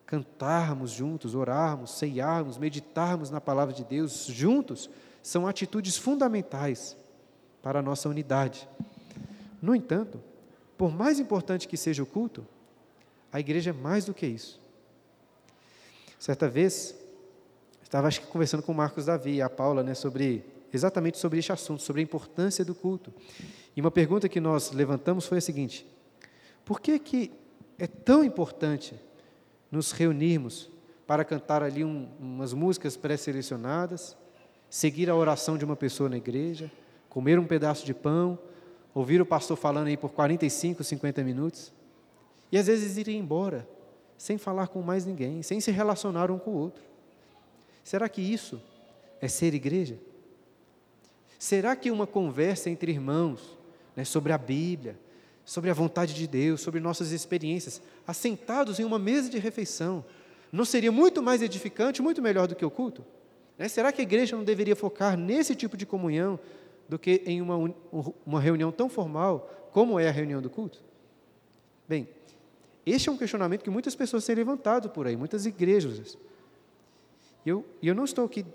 [0.05, 4.89] Cantarmos juntos, orarmos, ceiarmos, meditarmos na palavra de Deus juntos
[5.21, 6.97] são atitudes fundamentais
[7.61, 8.67] para a nossa unidade.
[9.61, 10.19] No entanto,
[10.77, 12.45] por mais importante que seja o culto,
[13.31, 14.59] a igreja é mais do que isso.
[16.19, 16.93] Certa vez,
[17.81, 21.39] estava acho que conversando com o Marcos Davi e a Paula, né, sobre exatamente sobre
[21.39, 23.13] este assunto, sobre a importância do culto.
[23.75, 25.85] E uma pergunta que nós levantamos foi a seguinte:
[26.65, 27.31] por que que
[27.77, 28.95] é tão importante
[29.71, 30.69] nos reunirmos
[31.05, 34.15] para cantar ali um, umas músicas pré-selecionadas,
[34.69, 36.71] seguir a oração de uma pessoa na igreja,
[37.09, 38.39] comer um pedaço de pão,
[38.93, 41.73] ouvir o pastor falando aí por 45, 50 minutos,
[42.51, 43.67] e às vezes ir embora,
[44.17, 46.83] sem falar com mais ninguém, sem se relacionar um com o outro.
[47.83, 48.61] Será que isso
[49.19, 49.97] é ser igreja?
[51.43, 53.59] Será que uma conversa entre irmãos
[53.97, 54.97] né, sobre a Bíblia,
[55.43, 60.05] sobre a vontade de Deus, sobre nossas experiências, assentados em uma mesa de refeição,
[60.53, 63.03] não seria muito mais edificante, muito melhor do que o culto?
[63.57, 63.67] Né?
[63.67, 66.39] Será que a igreja não deveria focar nesse tipo de comunhão
[66.87, 67.75] do que em uma,
[68.25, 70.81] uma reunião tão formal como é a reunião do culto?
[71.89, 72.07] Bem,
[72.85, 76.17] este é um questionamento que muitas pessoas têm levantado por aí, muitas igrejas.
[77.45, 78.45] E eu, eu não estou aqui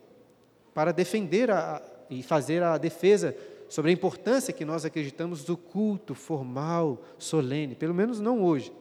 [0.73, 3.37] para defender a, e fazer a defesa
[3.69, 8.73] sobre a importância que nós acreditamos do culto formal, solene, pelo menos não hoje.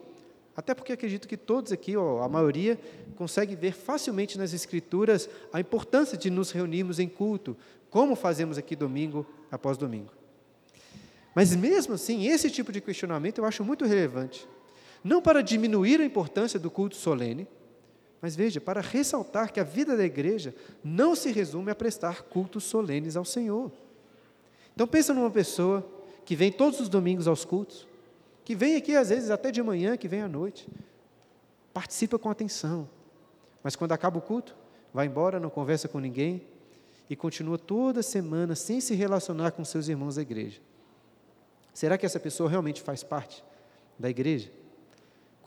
[0.55, 2.79] Até porque acredito que todos aqui, ó, a maioria,
[3.15, 7.55] consegue ver facilmente nas Escrituras a importância de nos reunirmos em culto,
[7.89, 10.11] como fazemos aqui domingo após domingo.
[11.35, 14.47] Mas mesmo assim, esse tipo de questionamento eu acho muito relevante.
[15.03, 17.47] Não para diminuir a importância do culto solene,
[18.21, 20.53] mas veja, para ressaltar que a vida da igreja
[20.83, 23.71] não se resume a prestar cultos solenes ao Senhor.
[24.73, 25.85] Então pensa numa pessoa
[26.25, 27.87] que vem todos os domingos aos cultos,
[28.43, 30.67] que vem aqui às vezes até de manhã, que vem à noite,
[31.73, 32.89] participa com atenção,
[33.61, 34.55] mas quando acaba o culto,
[34.93, 36.45] vai embora, não conversa com ninguém
[37.09, 40.59] e continua toda semana sem se relacionar com seus irmãos da igreja.
[41.73, 43.43] Será que essa pessoa realmente faz parte
[43.99, 44.51] da igreja?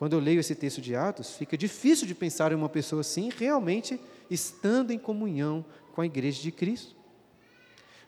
[0.01, 3.29] Quando eu leio esse texto de Atos, fica difícil de pensar em uma pessoa assim
[3.37, 6.95] realmente estando em comunhão com a igreja de Cristo.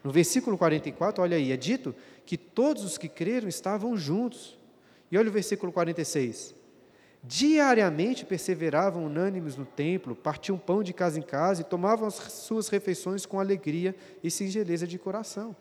[0.04, 1.94] No versículo 44, olha aí, é dito
[2.26, 4.58] que todos os que creram estavam juntos.
[5.12, 6.56] E olha o versículo 46.
[7.24, 12.70] Diariamente perseveravam unânimes no templo, partiam pão de casa em casa e tomavam as suas
[12.70, 15.56] refeições com alegria e singeleza de coração.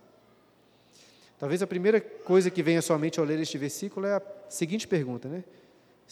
[1.38, 4.23] Talvez a primeira coisa que venha à sua mente ao ler este versículo é a
[4.49, 5.45] seguinte pergunta, né?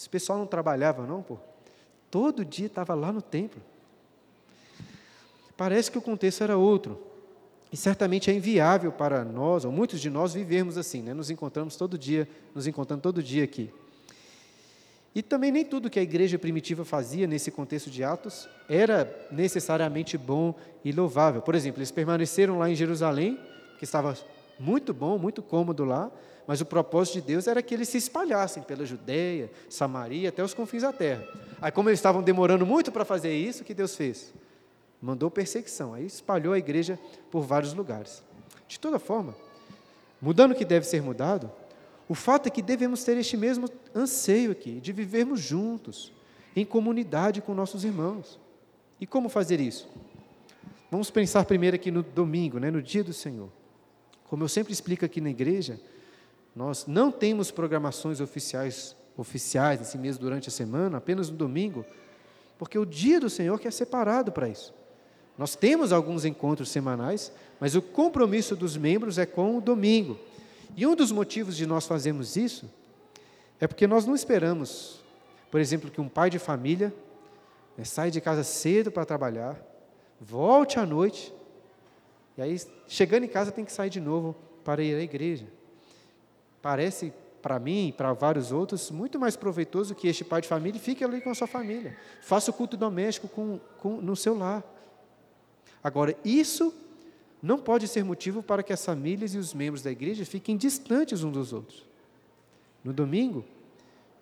[0.01, 1.37] Esse pessoal não trabalhava, não, pô?
[2.11, 3.61] Todo dia estava lá no templo.
[5.59, 6.99] Parece que o contexto era outro.
[7.71, 11.13] E certamente é inviável para nós, ou muitos de nós, vivermos assim, né?
[11.13, 13.71] Nos encontramos todo dia, nos encontrando todo dia aqui.
[15.15, 20.17] E também nem tudo que a igreja primitiva fazia nesse contexto de Atos era necessariamente
[20.17, 21.43] bom e louvável.
[21.43, 23.39] Por exemplo, eles permaneceram lá em Jerusalém,
[23.77, 24.17] que estava
[24.61, 26.11] muito bom, muito cômodo lá,
[26.47, 30.53] mas o propósito de Deus era que eles se espalhassem pela Judéia, Samaria, até os
[30.53, 31.27] confins da terra.
[31.63, 34.33] Aí, como eles estavam demorando muito para fazer isso, o que Deus fez?
[35.01, 36.99] Mandou perseguição, aí espalhou a igreja
[37.31, 38.23] por vários lugares.
[38.69, 39.35] De toda forma,
[40.21, 41.51] mudando o que deve ser mudado,
[42.09, 46.13] o fato é que devemos ter este mesmo anseio aqui, de vivermos juntos,
[46.55, 48.39] em comunidade com nossos irmãos.
[49.01, 49.89] E como fazer isso?
[50.91, 53.49] Vamos pensar primeiro aqui no domingo, né, no dia do Senhor.
[54.31, 55.81] Como eu sempre explico aqui na igreja,
[56.55, 61.85] nós não temos programações oficiais, oficiais assim mesmo durante a semana, apenas no domingo,
[62.57, 64.73] porque o dia do Senhor que é separado para isso.
[65.37, 70.17] Nós temos alguns encontros semanais, mas o compromisso dos membros é com o domingo.
[70.77, 72.71] E um dos motivos de nós fazermos isso
[73.59, 75.01] é porque nós não esperamos,
[75.51, 76.95] por exemplo, que um pai de família
[77.77, 79.61] né, saia de casa cedo para trabalhar,
[80.21, 81.35] volte à noite,
[82.37, 85.47] e aí, chegando em casa, tem que sair de novo para ir à igreja.
[86.63, 90.81] Parece para mim e para vários outros muito mais proveitoso que este pai de família
[90.81, 91.97] fique ali com a sua família.
[92.21, 94.63] Faça o culto doméstico com, com, no seu lar.
[95.83, 96.75] Agora, isso
[97.43, 101.23] não pode ser motivo para que as famílias e os membros da igreja fiquem distantes
[101.23, 101.87] uns dos outros.
[102.85, 103.45] No domingo,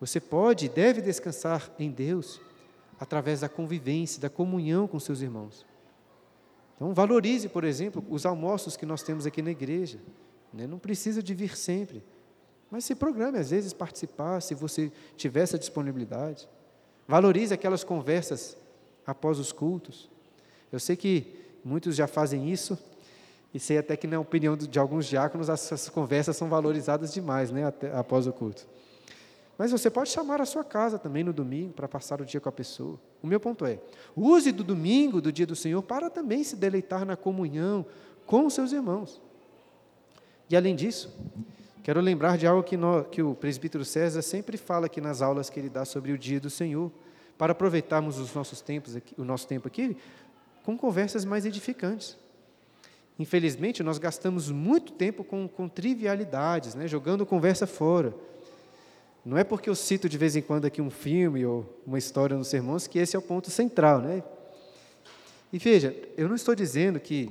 [0.00, 2.40] você pode e deve descansar em Deus
[3.00, 5.67] através da convivência, da comunhão com seus irmãos.
[6.78, 9.98] Então, valorize, por exemplo, os almoços que nós temos aqui na igreja.
[10.52, 10.64] Né?
[10.64, 12.04] Não precisa de vir sempre.
[12.70, 16.48] Mas se programe, às vezes, participar, se você tiver essa disponibilidade.
[17.08, 18.56] Valorize aquelas conversas
[19.04, 20.08] após os cultos.
[20.70, 22.78] Eu sei que muitos já fazem isso,
[23.52, 27.72] E sei até que, na opinião de alguns diáconos, essas conversas são valorizadas demais, né,
[27.94, 28.66] após o culto.
[29.58, 32.48] Mas você pode chamar a sua casa também no domingo para passar o dia com
[32.48, 32.98] a pessoa.
[33.20, 33.80] O meu ponto é:
[34.16, 37.84] use do domingo, do dia do Senhor, para também se deleitar na comunhão
[38.24, 39.20] com os seus irmãos.
[40.48, 41.12] E além disso,
[41.82, 42.76] quero lembrar de algo que,
[43.10, 46.38] que o presbítero César sempre fala aqui nas aulas que ele dá sobre o dia
[46.38, 46.92] do Senhor,
[47.36, 49.96] para aproveitarmos os nossos tempos aqui, o nosso tempo aqui
[50.68, 52.14] com conversas mais edificantes.
[53.18, 58.14] Infelizmente, nós gastamos muito tempo com, com trivialidades, né, jogando conversa fora.
[59.28, 62.34] Não é porque eu cito de vez em quando aqui um filme ou uma história
[62.34, 64.22] nos sermões que esse é o ponto central, né?
[65.52, 67.30] E veja, eu não estou dizendo que,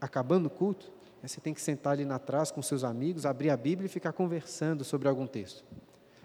[0.00, 0.86] acabando o culto,
[1.22, 3.88] né, você tem que sentar ali na trás com seus amigos, abrir a Bíblia e
[3.88, 5.62] ficar conversando sobre algum texto.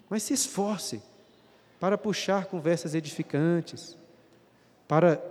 [0.09, 1.03] Mas se esforce
[1.79, 3.95] para puxar conversas edificantes,
[4.87, 5.21] para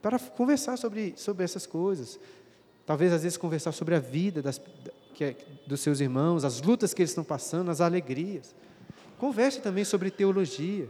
[0.00, 2.18] para conversar sobre, sobre essas coisas.
[2.86, 4.58] Talvez, às vezes, conversar sobre a vida das,
[5.20, 8.54] que é, dos seus irmãos, as lutas que eles estão passando, as alegrias.
[9.18, 10.88] Converse também sobre teologia.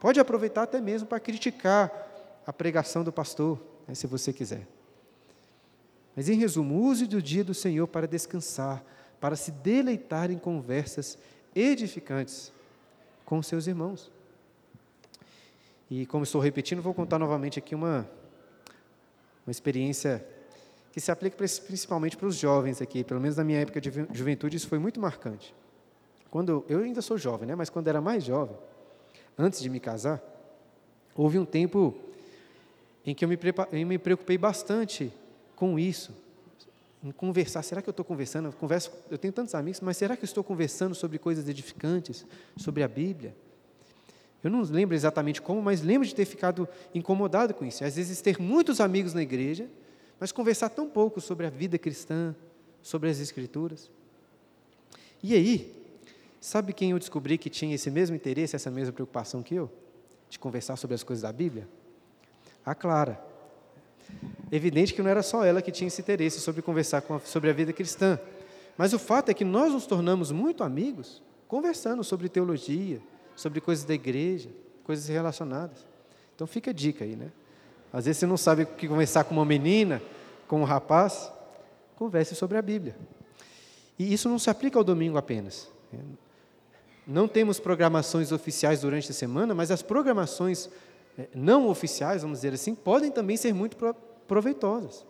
[0.00, 1.90] Pode aproveitar até mesmo para criticar
[2.46, 4.64] a pregação do pastor, né, se você quiser.
[6.14, 8.80] Mas, em resumo, use do dia do Senhor para descansar,
[9.20, 11.18] para se deleitar em conversas
[11.52, 12.52] edificantes
[13.24, 14.08] com seus irmãos.
[15.90, 18.08] E, como estou repetindo, vou contar novamente aqui uma,
[19.44, 20.24] uma experiência
[20.92, 24.56] que se aplica principalmente para os jovens aqui, pelo menos na minha época de juventude,
[24.56, 25.54] isso foi muito marcante.
[26.30, 28.56] Quando eu ainda sou jovem, né, mas quando era mais jovem,
[29.36, 30.22] antes de me casar,
[31.14, 31.94] houve um tempo
[33.04, 33.38] em que eu me,
[33.72, 35.12] eu me preocupei bastante
[35.56, 36.12] com isso,
[37.02, 37.62] em conversar.
[37.62, 38.48] Será que eu estou conversando?
[38.48, 42.26] Eu, converso, eu tenho tantos amigos, mas será que eu estou conversando sobre coisas edificantes,
[42.56, 43.34] sobre a Bíblia?
[44.42, 47.82] Eu não lembro exatamente como, mas lembro de ter ficado incomodado com isso.
[47.84, 49.68] Às vezes ter muitos amigos na igreja,
[50.18, 52.34] mas conversar tão pouco sobre a vida cristã,
[52.82, 53.90] sobre as escrituras.
[55.22, 55.74] E aí,
[56.40, 59.70] sabe quem eu descobri que tinha esse mesmo interesse, essa mesma preocupação que eu?
[60.28, 61.68] De conversar sobre as coisas da Bíblia?
[62.64, 63.22] A Clara.
[64.50, 67.52] Evidente que não era só ela que tinha esse interesse sobre conversar a, sobre a
[67.52, 68.18] vida cristã.
[68.76, 73.00] Mas o fato é que nós nos tornamos muito amigos conversando sobre teologia,
[73.34, 74.50] sobre coisas da igreja,
[74.84, 75.86] coisas relacionadas.
[76.34, 77.32] Então fica a dica aí, né?
[77.92, 80.02] Às vezes você não sabe o que conversar com uma menina,
[80.46, 81.32] com um rapaz,
[81.96, 82.96] converse sobre a Bíblia.
[83.98, 85.68] E isso não se aplica ao domingo apenas.
[87.06, 90.68] Não temos programações oficiais durante a semana, mas as programações
[91.18, 93.76] eh, não oficiais, vamos dizer assim, podem também ser muito
[94.26, 95.06] proveitosas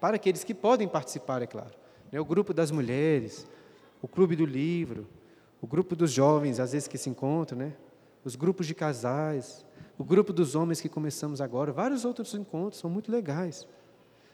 [0.00, 1.72] para aqueles que podem participar, é claro.
[2.10, 2.18] Né?
[2.18, 3.46] O grupo das mulheres,
[4.00, 5.06] o clube do livro,
[5.60, 7.72] o grupo dos jovens, às vezes que se encontram, né?
[8.24, 9.64] Os grupos de casais,
[9.98, 13.66] o grupo dos homens que começamos agora, vários outros encontros, são muito legais.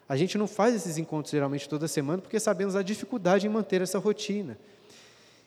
[0.08, 3.82] A gente não faz esses encontros geralmente toda semana porque sabemos a dificuldade em manter
[3.82, 4.56] essa rotina.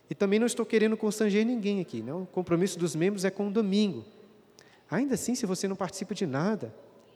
[0.10, 2.14] E também não estou querendo constranger ninguém aqui, né?
[2.14, 4.04] o compromisso dos membros é com o domingo.
[4.90, 6.74] Ainda assim, se você não participa de nada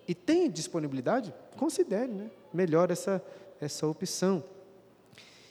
[0.08, 2.30] e tem disponibilidade, considere né?
[2.54, 3.22] melhor essa,
[3.60, 4.44] essa opção.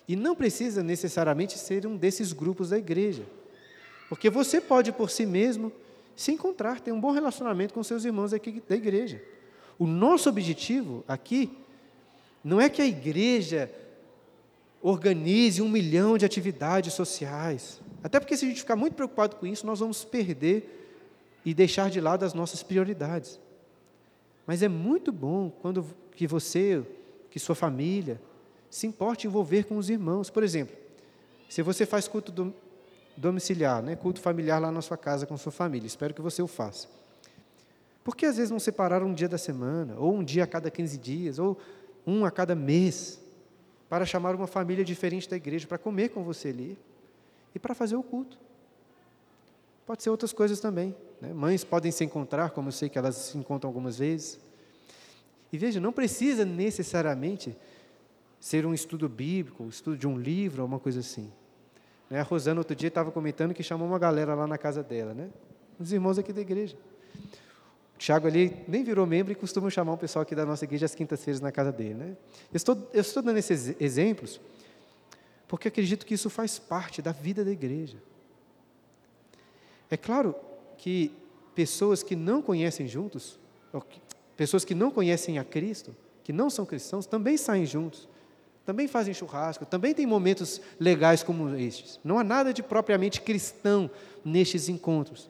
[0.06, 3.24] E não precisa necessariamente ser um desses grupos da igreja.
[4.12, 5.72] Porque você pode, por si mesmo,
[6.14, 9.22] se encontrar, ter um bom relacionamento com seus irmãos aqui da igreja.
[9.78, 11.50] O nosso objetivo aqui
[12.44, 13.72] não é que a igreja
[14.82, 17.80] organize um milhão de atividades sociais.
[18.04, 20.92] Até porque, se a gente ficar muito preocupado com isso, nós vamos perder
[21.42, 23.40] e deixar de lado as nossas prioridades.
[24.46, 26.84] Mas é muito bom quando que você,
[27.30, 28.20] que sua família,
[28.68, 30.28] se importe envolver com os irmãos.
[30.28, 30.76] Por exemplo,
[31.48, 32.30] se você faz culto
[33.16, 36.46] domiciliar, né, culto familiar lá na sua casa com sua família, espero que você o
[36.46, 36.88] faça.
[38.04, 40.70] Por que às vezes não separar um dia da semana, ou um dia a cada
[40.70, 41.56] 15 dias, ou
[42.06, 43.20] um a cada mês,
[43.88, 46.78] para chamar uma família diferente da igreja para comer com você ali
[47.54, 48.38] e para fazer o culto?
[49.86, 50.94] Pode ser outras coisas também.
[51.20, 51.32] Né?
[51.32, 54.40] Mães podem se encontrar, como eu sei que elas se encontram algumas vezes.
[55.52, 57.56] E veja, não precisa necessariamente
[58.40, 61.30] ser um estudo bíblico, um estudo de um livro, alguma coisa assim.
[62.12, 62.20] Né?
[62.20, 65.30] A Rosana, outro dia, estava comentando que chamou uma galera lá na casa dela, né?
[65.80, 66.76] Os irmãos aqui da igreja.
[67.94, 70.84] O Tiago ali nem virou membro e costuma chamar o pessoal aqui da nossa igreja
[70.84, 72.16] às quintas-feiras na casa dele, né?
[72.52, 74.38] Eu estou, eu estou dando esses exemplos
[75.48, 77.96] porque acredito que isso faz parte da vida da igreja.
[79.90, 80.34] É claro
[80.76, 81.12] que
[81.54, 83.38] pessoas que não conhecem juntos,
[84.36, 88.06] pessoas que não conhecem a Cristo, que não são cristãos, também saem juntos
[88.64, 91.98] também fazem churrasco, também tem momentos legais como estes.
[92.04, 93.90] Não há nada de propriamente cristão
[94.24, 95.28] nestes encontros.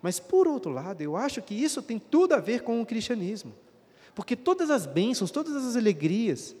[0.00, 3.54] Mas, por outro lado, eu acho que isso tem tudo a ver com o cristianismo.
[4.14, 6.56] Porque todas as bênçãos, todas as alegrias,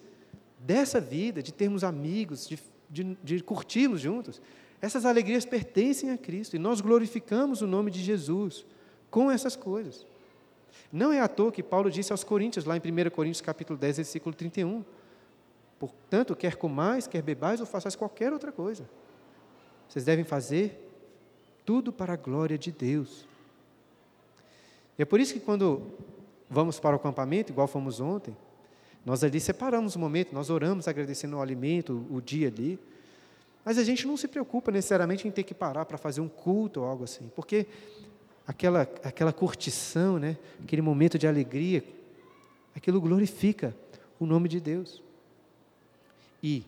[0.58, 2.58] dessa vida, de termos amigos, de,
[2.88, 4.40] de, de curtirmos juntos,
[4.80, 8.64] essas alegrias pertencem a Cristo e nós glorificamos o nome de Jesus
[9.10, 10.06] com essas coisas.
[10.92, 13.96] Não é à toa que Paulo disse aos Coríntios, lá em 1 Coríntios capítulo 10,
[13.96, 14.84] versículo 31,
[15.82, 18.88] Portanto, quer comais, quer bebais ou façais qualquer outra coisa.
[19.88, 20.88] Vocês devem fazer
[21.64, 23.26] tudo para a glória de Deus.
[24.96, 25.82] E é por isso que quando
[26.48, 28.36] vamos para o acampamento, igual fomos ontem,
[29.04, 32.78] nós ali separamos um momento, nós oramos agradecendo o alimento, o dia ali,
[33.64, 36.82] mas a gente não se preocupa necessariamente em ter que parar para fazer um culto
[36.82, 37.66] ou algo assim, porque
[38.46, 41.82] aquela, aquela curtição, né, aquele momento de alegria,
[42.72, 43.74] aquilo glorifica
[44.20, 45.02] o nome de Deus.
[46.42, 46.66] E,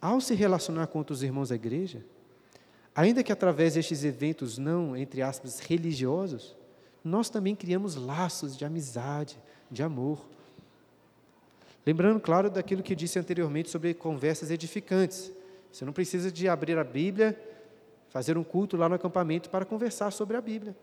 [0.00, 2.04] ao se relacionar com outros irmãos da igreja,
[2.94, 6.56] ainda que através destes eventos não, entre aspas, religiosos,
[7.02, 9.38] nós também criamos laços de amizade,
[9.70, 10.24] de amor.
[11.84, 15.32] Lembrando, claro, daquilo que disse anteriormente sobre conversas edificantes.
[15.72, 17.38] Você não precisa de abrir a Bíblia,
[18.10, 20.76] fazer um culto lá no acampamento para conversar sobre a Bíblia.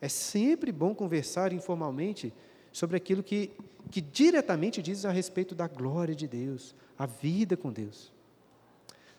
[0.00, 2.32] É sempre bom conversar informalmente
[2.72, 3.50] sobre aquilo que,
[3.90, 8.10] que diretamente diz a respeito da glória de Deus, a vida com Deus.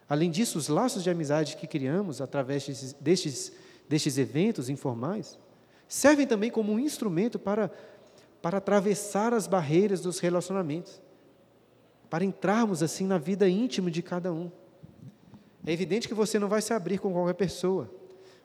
[0.10, 3.54] Além disso, os laços de amizade que criamos através destes, destes,
[3.88, 5.38] destes eventos informais
[5.88, 7.72] servem também como um instrumento para,
[8.41, 11.01] para atravessar as barreiras dos relacionamentos,
[12.10, 14.51] para entrarmos assim na vida íntima de cada um.
[15.66, 17.89] É evidente que você não vai se abrir com qualquer pessoa,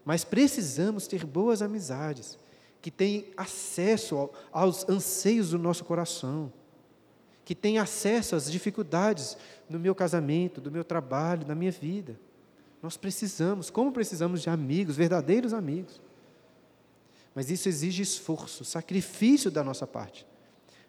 [0.04, 2.38] mas precisamos ter boas amizades,
[2.80, 6.52] que têm acesso aos anseios do nosso coração,
[7.44, 9.36] que têm acesso às dificuldades
[9.68, 12.18] no meu casamento, do meu trabalho, da minha vida.
[12.82, 16.00] Nós precisamos, como precisamos de amigos, verdadeiros amigos.
[17.34, 20.26] Mas isso exige esforço, sacrifício da nossa parte.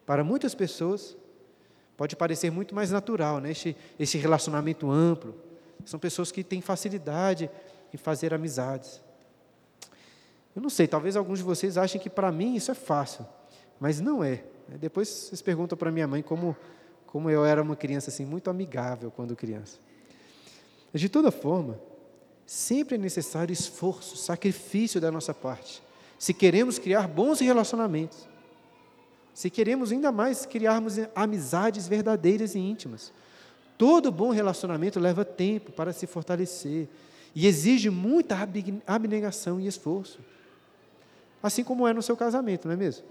[0.06, 1.16] Para muitas pessoas,
[1.96, 3.52] pode parecer muito mais natural, né?
[3.52, 5.36] este relacionamento amplo,
[5.86, 7.50] são pessoas que têm facilidade
[7.94, 9.02] em fazer amizades.
[10.56, 13.26] Eu não sei, talvez alguns de vocês achem que para mim isso é fácil,
[13.80, 14.44] mas não é.
[14.68, 16.56] Depois vocês perguntam para minha mãe como,
[17.06, 19.78] como eu era uma criança assim, muito amigável quando criança.
[20.94, 21.80] De toda forma,
[22.46, 25.84] sempre é necessário esforço, sacrifício da nossa parte,
[26.18, 28.28] se queremos criar bons relacionamentos,
[29.34, 33.14] se queremos ainda mais criarmos amizades verdadeiras e íntimas.
[33.78, 36.90] Todo bom relacionamento leva tempo para se fortalecer
[37.34, 38.36] e exige muita
[38.86, 40.20] abnegação e esforço.
[41.42, 43.06] Assim como é no seu casamento, não é mesmo?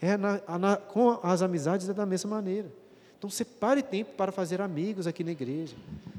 [0.00, 2.70] É na, na, com as amizades é da mesma maneira.
[3.18, 5.74] Então, separe tempo para fazer amigos aqui na igreja,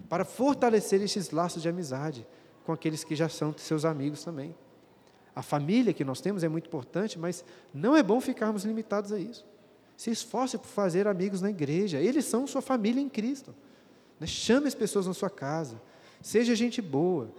[0.09, 2.25] para fortalecer esses laços de amizade
[2.65, 4.53] com aqueles que já são seus amigos também.
[5.35, 9.19] A família que nós temos é muito importante, mas não é bom ficarmos limitados a
[9.19, 9.45] isso.
[9.95, 11.99] Se esforce por fazer amigos na igreja.
[11.99, 13.53] Eles são sua família em Cristo.
[14.19, 14.27] Né?
[14.27, 15.79] Chame as pessoas na sua casa.
[16.21, 17.31] Seja gente boa.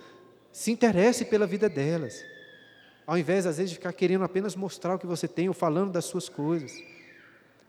[0.53, 2.25] Se interesse pela vida delas.
[3.09, 5.91] Ao invés, às vezes, de ficar querendo apenas mostrar o que você tem ou falando
[5.91, 6.71] das suas coisas.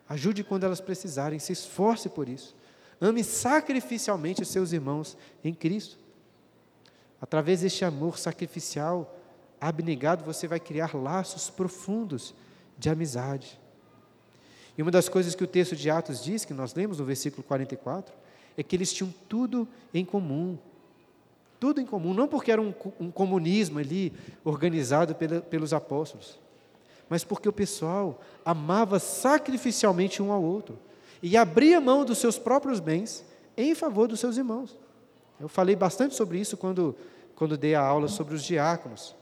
[0.09, 1.39] Ajude quando elas precisarem.
[1.39, 2.53] Se esforce por isso.
[2.99, 5.97] Ame sacrificialmente os seus irmãos em Cristo.
[7.21, 9.17] Através deste amor sacrificial,
[9.61, 12.35] abnegado, você vai criar laços profundos
[12.77, 13.57] de amizade.
[14.77, 17.43] E uma das coisas que o texto de Atos diz, que nós lemos no versículo
[17.43, 18.13] 44,
[18.57, 20.57] é que eles tinham tudo em comum.
[21.59, 26.39] Tudo em comum, não porque era um, um comunismo ali organizado pela, pelos apóstolos,
[27.09, 30.79] mas porque o pessoal amava sacrificialmente um ao outro
[31.21, 33.25] e abria mão dos seus próprios bens
[33.57, 34.77] em favor dos seus irmãos.
[35.39, 36.95] Eu falei bastante sobre isso quando,
[37.35, 39.15] quando dei a aula sobre os diáconos.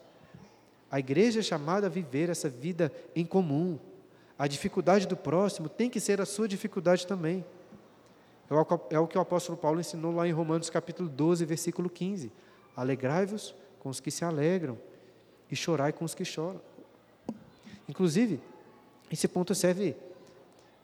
[0.91, 3.79] A igreja é chamada a viver essa vida em comum,
[4.38, 7.43] a dificuldade do próximo tem que ser a sua dificuldade também.
[8.50, 12.32] É o que o apóstolo Paulo ensinou lá em Romanos capítulo 12, versículo 15.
[12.76, 14.78] Alegrai-vos com os que se alegram
[15.52, 16.62] e chorai com os que choram.
[17.89, 18.39] Inclusive,
[19.12, 19.95] esse ponto serve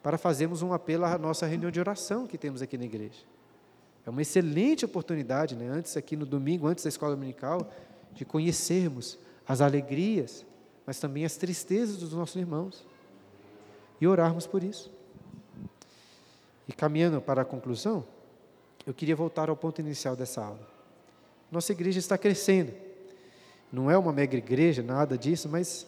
[0.01, 3.19] para fazermos um apelo à nossa reunião de oração que temos aqui na igreja.
[4.05, 7.71] É uma excelente oportunidade, né, antes aqui no domingo, antes da escola dominical,
[8.11, 10.45] de conhecermos as alegrias,
[10.85, 12.85] mas também as tristezas dos nossos irmãos
[14.01, 14.91] e orarmos por isso.
[16.67, 18.05] E caminhando para a conclusão,
[18.85, 20.67] eu queria voltar ao ponto inicial dessa aula.
[21.51, 22.73] Nossa igreja está crescendo.
[23.71, 25.87] Não é uma mega igreja, nada disso, mas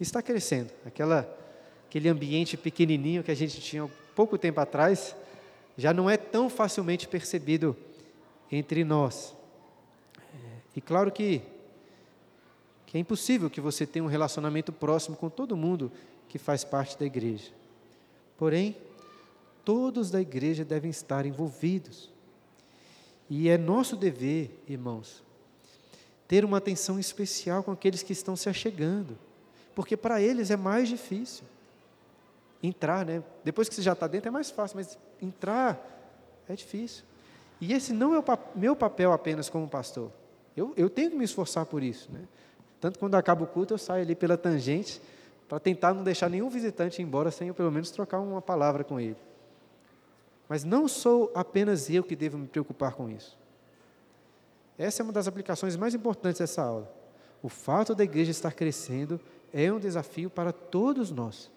[0.00, 0.70] está crescendo.
[0.84, 1.28] Aquela,
[1.86, 5.14] aquele ambiente pequenininho que a gente tinha pouco tempo atrás,
[5.76, 7.76] já não é tão facilmente percebido
[8.50, 9.34] entre nós.
[10.74, 11.42] E claro que,
[12.86, 15.92] que é impossível que você tenha um relacionamento próximo com todo mundo
[16.28, 17.50] que faz parte da igreja.
[18.38, 18.76] Porém,
[19.64, 22.10] todos da igreja devem estar envolvidos.
[23.28, 25.22] E é nosso dever, irmãos,
[26.28, 29.18] ter uma atenção especial com aqueles que estão se achegando,
[29.74, 31.44] porque para eles é mais difícil
[32.62, 33.22] entrar, né?
[33.42, 35.80] Depois que você já está dentro é mais fácil, mas entrar
[36.48, 37.04] é difícil.
[37.60, 40.10] E esse não é o meu papel apenas como pastor.
[40.56, 42.20] Eu, eu tenho que me esforçar por isso, né?
[42.80, 45.00] Tanto quando acaba o culto eu saio ali pela tangente
[45.48, 48.98] para tentar não deixar nenhum visitante embora sem eu pelo menos trocar uma palavra com
[48.98, 49.16] ele.
[50.52, 53.38] Mas não sou apenas eu que devo me preocupar com isso.
[54.76, 56.94] Essa é uma das aplicações mais importantes dessa aula.
[57.42, 59.18] O fato da igreja estar crescendo
[59.50, 61.50] é um desafio para todos nós.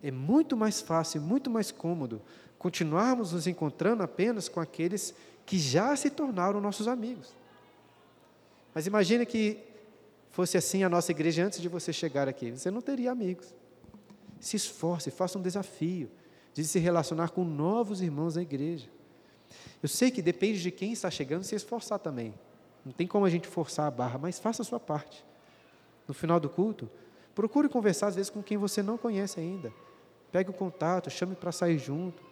[0.00, 2.22] É muito mais fácil, muito mais cômodo
[2.56, 5.12] continuarmos nos encontrando apenas com aqueles
[5.44, 7.34] que já se tornaram nossos amigos.
[8.72, 9.58] Mas imagine que
[10.30, 12.52] fosse assim a nossa igreja antes de você chegar aqui.
[12.52, 13.52] Você não teria amigos.
[14.38, 16.08] Se esforce, faça um desafio
[16.54, 18.88] de se relacionar com novos irmãos da igreja.
[19.82, 22.34] Eu sei que depende de quem está chegando se esforçar também.
[22.84, 25.24] Não tem como a gente forçar a barra, mas faça a sua parte.
[26.06, 26.90] No final do culto,
[27.34, 29.72] procure conversar às vezes com quem você não conhece ainda.
[30.30, 32.22] Pegue o contato, chame para sair junto,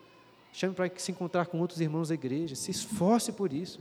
[0.53, 2.55] chame para se encontrar com outros irmãos da igreja.
[2.55, 3.81] Se esforce por isso.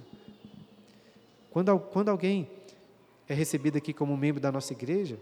[1.52, 2.50] Quando, quando alguém
[3.28, 5.20] é recebido aqui como membro da nossa igreja,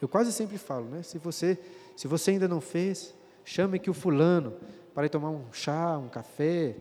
[0.00, 1.02] eu quase sempre falo, né?
[1.02, 1.58] Se você,
[1.96, 3.14] se você ainda não fez,
[3.48, 4.52] chame aqui o fulano
[4.94, 6.76] para ir tomar um chá, um café,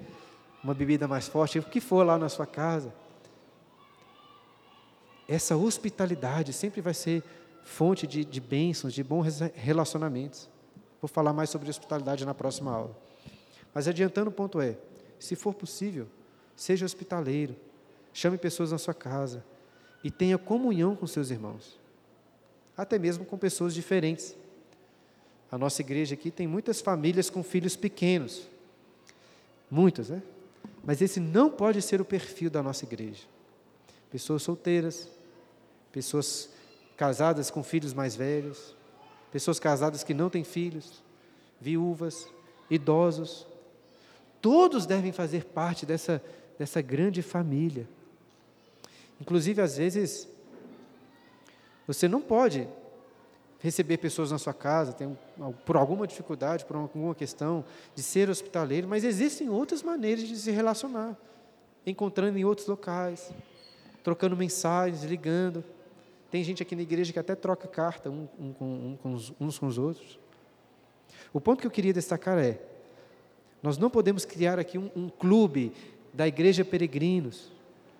[0.61, 2.93] uma bebida mais forte, o que for lá na sua casa.
[5.29, 7.23] Essa hospitalidade sempre vai ser
[7.63, 10.49] fonte de, de bênçãos, de bons relacionamentos.
[11.01, 12.97] Vou falar mais sobre hospitalidade na próxima aula.
[13.73, 14.77] Mas adiantando o ponto é,
[15.17, 16.07] se for possível,
[16.53, 17.55] seja hospitaleiro,
[18.11, 19.43] chame pessoas na sua casa
[20.03, 21.79] e tenha comunhão com seus irmãos,
[22.75, 24.35] até mesmo com pessoas diferentes.
[25.51, 28.47] A nossa igreja aqui tem muitas famílias com filhos pequenos,
[29.71, 30.21] muitas, né?
[30.83, 33.23] Mas esse não pode ser o perfil da nossa igreja.
[34.11, 35.09] Pessoas solteiras,
[35.91, 36.49] pessoas
[36.95, 38.75] casadas com filhos mais velhos,
[39.31, 41.03] pessoas casadas que não têm filhos,
[41.59, 42.27] viúvas,
[42.69, 43.45] idosos.
[44.41, 46.23] Todos devem fazer parte dessa,
[46.57, 47.87] dessa grande família.
[49.19, 50.27] Inclusive, às vezes,
[51.85, 52.67] você não pode
[53.59, 55.17] receber pessoas na sua casa, tem,
[55.65, 60.51] por alguma dificuldade, por alguma questão de ser hospitaleiro, mas existem outras maneiras de se
[60.51, 61.17] relacionar,
[61.85, 63.31] encontrando em outros locais,
[64.03, 65.63] trocando mensagens, ligando.
[66.29, 69.57] Tem gente aqui na igreja que até troca carta um, um, um, com os, uns
[69.57, 70.19] com os outros.
[71.33, 72.59] O ponto que eu queria destacar é:
[73.61, 75.73] nós não podemos criar aqui um, um clube
[76.13, 77.51] da igreja peregrinos,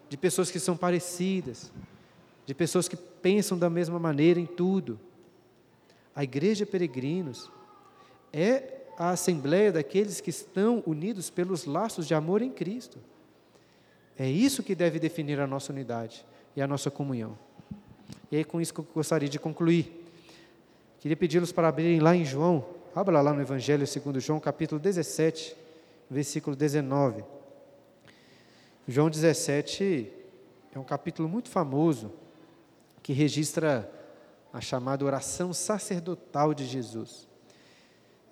[0.09, 1.71] de pessoas que são parecidas,
[2.45, 4.99] de pessoas que pensam da mesma maneira em tudo.
[6.17, 7.47] A igreja peregrinos
[8.33, 12.97] é a assembleia daqueles que estão unidos pelos laços de amor em Cristo.
[14.17, 17.37] É isso que deve definir a nossa unidade e a nossa comunhão.
[18.31, 20.09] E é com isso que eu gostaria de concluir.
[20.99, 22.65] Queria pedi-los para abrirem lá em João,
[22.95, 25.55] abra lá no Evangelho segundo João, capítulo 17,
[26.09, 27.23] versículo 19.
[28.87, 30.11] João 17
[30.73, 32.11] é um capítulo muito famoso
[33.03, 33.87] que registra
[34.51, 37.27] a chamada oração sacerdotal de Jesus.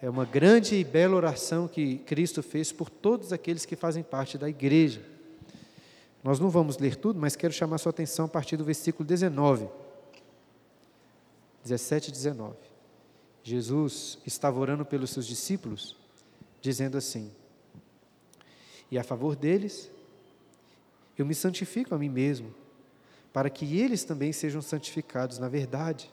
[0.02, 4.38] É uma grande e bela oração que Cristo fez por todos aqueles que fazem parte
[4.38, 5.02] da igreja.
[6.24, 9.70] Nós não vamos ler tudo, mas quero chamar sua atenção a partir do versículo 19.
[11.64, 12.56] 17 e 19.
[13.44, 15.96] Jesus estava orando pelos seus discípulos,
[16.62, 17.32] dizendo assim:
[18.90, 19.90] E a favor deles,
[21.18, 22.54] eu me santifico a mim mesmo
[23.36, 26.10] para que eles também sejam santificados na verdade.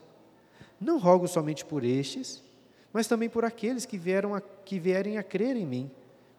[0.77, 2.43] Não rogo somente por estes,
[2.91, 5.89] mas também por aqueles que, vieram a, que vierem a crer em mim,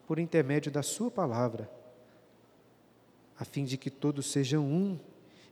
[0.05, 1.67] por intermédio da Sua palavra,
[3.35, 4.99] a fim de que todos sejam um,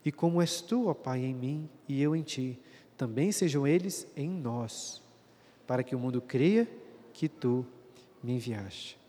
[0.06, 2.60] e como és tu, ó Pai, em mim e eu em ti,
[2.96, 5.02] também sejam eles em nós,
[5.66, 6.70] para que o mundo creia
[7.12, 7.66] que tu
[8.22, 9.00] me enviaste.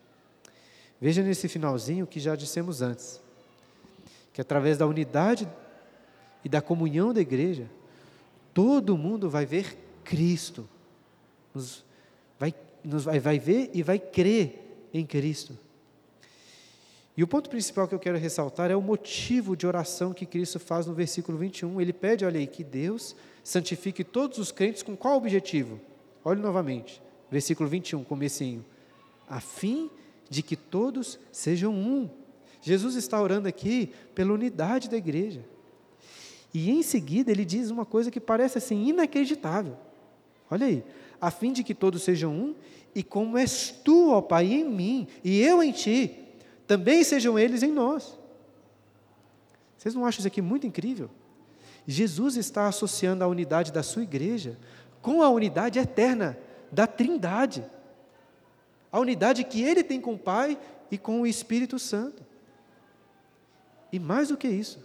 [0.99, 3.21] Veja nesse finalzinho que já dissemos antes,
[4.33, 5.47] que através da unidade
[6.45, 7.69] e da comunhão da igreja,
[8.53, 10.69] todo mundo vai ver Cristo,
[11.55, 11.85] nos
[12.39, 15.57] vai, nos vai, vai ver e vai crer em Cristo.
[17.17, 20.59] E o ponto principal que eu quero ressaltar é o motivo de oração que Cristo
[20.59, 21.81] faz no versículo 21.
[21.81, 25.81] Ele pede, olha aí, que Deus santifique todos os crentes com qual objetivo?
[26.25, 28.65] Olhe novamente, versículo 21, comecinho.
[29.29, 29.91] A fim
[30.29, 32.11] de que todos sejam um.
[32.61, 35.45] Jesus está orando aqui pela unidade da igreja.
[36.55, 39.77] E em seguida ele diz uma coisa que parece assim inacreditável.
[40.49, 40.85] Olha aí,
[41.21, 42.55] a fim de que todos sejam um,
[42.95, 46.17] e como és tu, ó Pai, em mim, e eu em ti,
[46.65, 48.17] também sejam eles em nós.
[49.77, 51.11] Vocês não acham isso aqui muito incrível?
[51.87, 54.57] Jesus está associando a unidade da sua igreja
[55.03, 56.39] com a unidade eterna
[56.71, 57.65] da Trindade.
[58.93, 60.57] A unidade que ele tem com o Pai
[60.89, 62.25] e com o Espírito Santo.
[63.93, 64.79] E mais do que isso,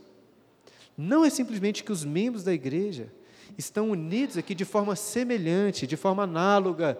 [1.02, 3.10] não é simplesmente que os membros da igreja
[3.58, 7.00] estão unidos aqui de forma semelhante, de forma análoga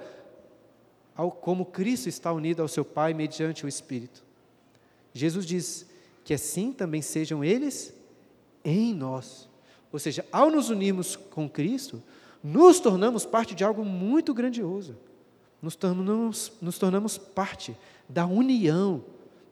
[1.14, 4.24] ao como Cristo está unido ao seu Pai mediante o Espírito.
[5.14, 5.86] Jesus diz
[6.24, 7.94] que assim também sejam eles
[8.64, 9.50] em nós.
[9.92, 12.02] Ou seja, ao nos unirmos com Cristo,
[12.42, 14.96] nos tornamos parte de algo muito grandioso.
[15.62, 17.76] Nos tornamos, nos tornamos parte
[18.08, 19.04] da união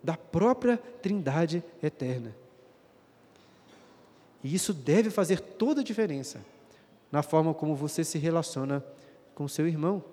[0.01, 2.33] da própria Trindade eterna.
[4.43, 6.39] E isso deve fazer toda a diferença
[7.11, 8.83] na forma como você se relaciona
[9.33, 10.03] com seu irmão.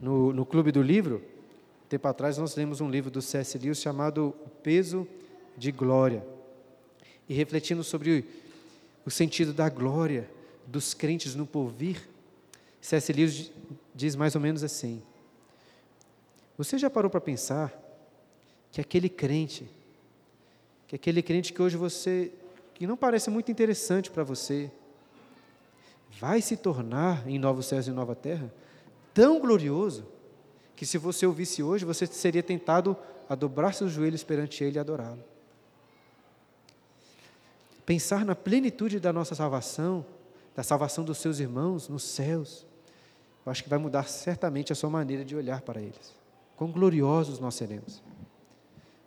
[0.00, 1.22] No, no Clube do Livro,
[1.88, 3.58] tempo atrás, nós lemos um livro do C.S.
[3.58, 5.06] Lewis chamado O Peso
[5.56, 6.24] de Glória.
[7.28, 8.24] E refletindo sobre
[9.04, 10.28] o sentido da glória
[10.66, 12.08] dos crentes no porvir,
[12.80, 13.12] C.S.
[13.12, 13.50] Lewis
[13.94, 15.02] diz mais ou menos assim:
[16.56, 17.72] Você já parou para pensar
[18.70, 19.68] que aquele crente
[20.88, 22.32] que aquele crente que hoje você,
[22.74, 24.70] que não parece muito interessante para você,
[26.18, 28.50] vai se tornar em novos céus e nova terra
[29.12, 30.06] tão glorioso
[30.74, 32.96] que se você ouvisse hoje, você seria tentado
[33.28, 35.22] a dobrar seus joelhos perante Ele e adorá-lo.
[37.84, 40.06] Pensar na plenitude da nossa salvação,
[40.54, 42.66] da salvação dos seus irmãos nos céus,
[43.44, 46.14] eu acho que vai mudar certamente a sua maneira de olhar para eles.
[46.56, 48.02] Quão gloriosos nós seremos.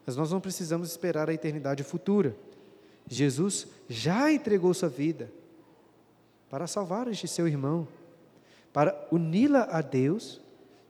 [0.06, 2.36] Mas nós não precisamos esperar a eternidade futura.
[3.08, 5.32] Jesus já entregou sua vida
[6.50, 7.88] para salvar este seu irmão,
[8.74, 10.42] para uni-la a Deus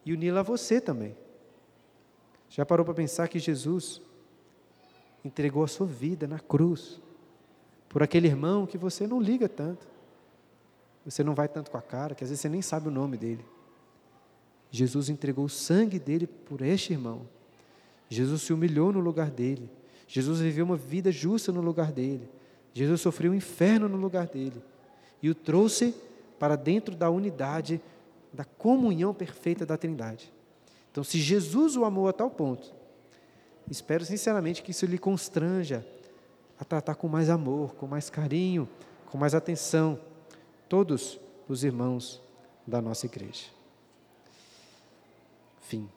[0.05, 1.15] e uni-la a você também.
[2.49, 4.01] Já parou para pensar que Jesus
[5.23, 7.01] entregou a sua vida na cruz
[7.87, 9.87] por aquele irmão que você não liga tanto,
[11.05, 13.17] você não vai tanto com a cara, que às vezes você nem sabe o nome
[13.17, 13.45] dele.
[14.69, 17.27] Jesus entregou o sangue dele por este irmão
[18.11, 19.69] Jesus se humilhou no lugar dele.
[20.05, 22.29] Jesus viveu uma vida justa no lugar dele.
[22.73, 24.61] Jesus sofreu o um inferno no lugar dele.
[25.23, 25.95] E o trouxe
[26.37, 27.79] para dentro da unidade,
[28.33, 30.29] da comunhão perfeita da Trindade.
[30.91, 32.73] Então, se Jesus o amou a tal ponto,
[33.69, 35.85] espero sinceramente que isso lhe constranja
[36.59, 38.67] a tratar com mais amor, com mais carinho,
[39.05, 39.97] com mais atenção
[40.67, 42.21] todos os irmãos
[42.67, 43.45] da nossa igreja.
[45.61, 45.87] Fim.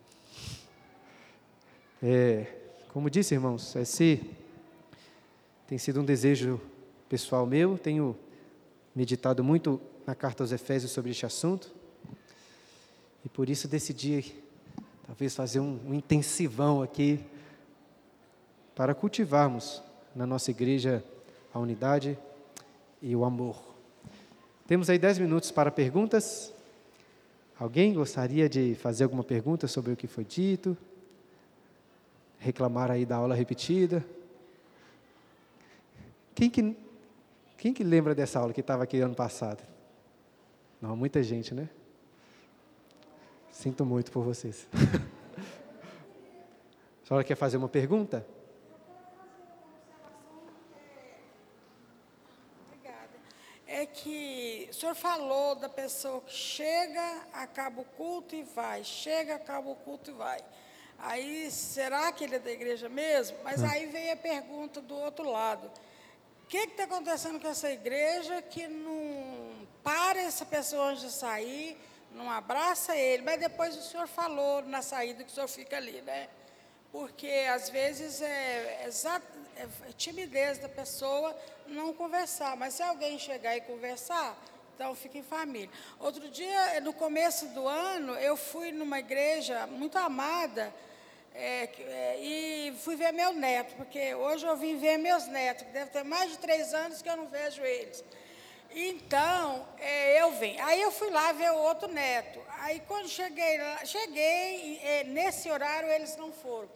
[2.07, 2.45] É,
[2.93, 4.21] como disse, irmãos, esse
[5.67, 6.61] tem sido um desejo
[7.09, 8.15] pessoal meu, tenho
[8.95, 11.73] meditado muito na carta aos Efésios sobre este assunto,
[13.25, 14.35] e por isso decidi,
[15.07, 17.25] talvez, fazer um, um intensivão aqui,
[18.75, 19.83] para cultivarmos
[20.15, 21.03] na nossa igreja
[21.55, 22.19] a unidade
[23.01, 23.65] e o amor.
[24.67, 26.53] Temos aí dez minutos para perguntas.
[27.59, 30.77] Alguém gostaria de fazer alguma pergunta sobre o que foi dito?
[32.45, 34.05] Reclamar aí da aula repetida.
[36.35, 36.77] Quem que,
[37.57, 39.63] quem que lembra dessa aula que estava aqui ano passado?
[40.81, 41.71] Não, muita gente, né?
[43.51, 44.69] Sinto muito por vocês.
[47.03, 48.27] A senhora quer fazer uma pergunta?
[52.67, 53.13] Obrigada.
[53.67, 59.35] É que o senhor falou da pessoa que chega, acaba o culto e vai, chega,
[59.35, 60.41] acaba o culto e vai.
[61.07, 63.37] Aí, será que ele é da igreja mesmo?
[63.45, 63.69] Mas hum.
[63.71, 65.71] aí veio a pergunta do outro lado.
[66.43, 71.77] O que está acontecendo com essa igreja que não para essa pessoa antes de sair,
[72.13, 76.01] não abraça ele, mas depois o senhor falou na saída que o senhor fica ali,
[76.01, 76.27] né?
[76.91, 81.37] Porque às vezes é, é, é timidez da pessoa
[81.67, 84.39] não conversar, mas se alguém chegar e conversar,
[84.75, 85.71] então fica em família.
[86.01, 90.73] Outro dia, no começo do ano, eu fui numa igreja muito amada
[91.35, 95.72] é, é, e fui ver meu neto, porque hoje eu vim ver meus netos, que
[95.72, 98.05] deve ter mais de três anos que eu não vejo eles.
[98.70, 100.59] Então, é, eu vim.
[100.61, 102.41] Aí eu fui lá ver o outro neto.
[102.61, 106.68] Aí quando cheguei lá, cheguei, é, nesse horário eles não foram.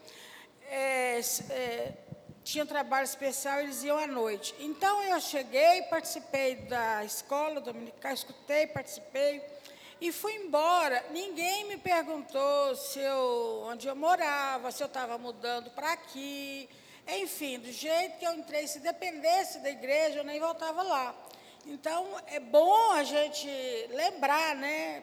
[0.70, 1.92] É, é,
[2.44, 4.54] tinha um trabalho especial, eles iam à noite.
[4.58, 9.42] Então eu cheguei, participei da escola dominical, escutei, participei.
[10.00, 11.04] E fui embora.
[11.10, 16.68] Ninguém me perguntou se eu, onde eu morava, se eu estava mudando para aqui.
[17.06, 21.14] Enfim, do jeito que eu entrei, se dependesse da igreja, eu nem voltava lá.
[21.66, 23.48] Então, é bom a gente
[23.90, 25.02] lembrar, né,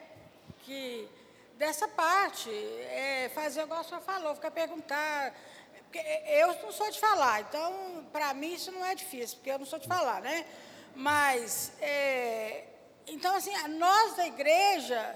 [0.62, 1.08] que
[1.54, 5.34] dessa parte, é, fazer igual o senhor falou, ficar perguntar.
[6.26, 9.66] Eu não sou de falar, então, para mim, isso não é difícil, porque eu não
[9.66, 10.46] sou de falar, né?
[10.94, 12.64] Mas, é,
[13.06, 15.14] então, assim, nós da igreja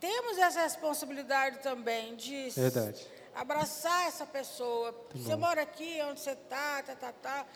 [0.00, 3.06] temos essa responsabilidade também de Verdade.
[3.34, 4.94] abraçar essa pessoa.
[5.14, 7.46] Você mora aqui, onde você está, tá, tá, tá.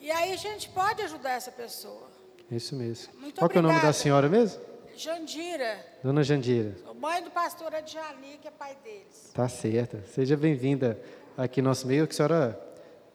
[0.00, 2.10] E aí a gente pode ajudar essa pessoa.
[2.50, 3.14] Isso mesmo.
[3.18, 4.60] Muito Qual é o nome da senhora mesmo?
[4.94, 6.76] Jandira, Dona Jandira.
[7.00, 9.30] mãe do pastor Adjani, que é pai deles.
[9.32, 10.04] Tá certa.
[10.14, 11.00] Seja bem-vinda
[11.36, 12.06] aqui no nosso meio.
[12.06, 12.60] Que senhora,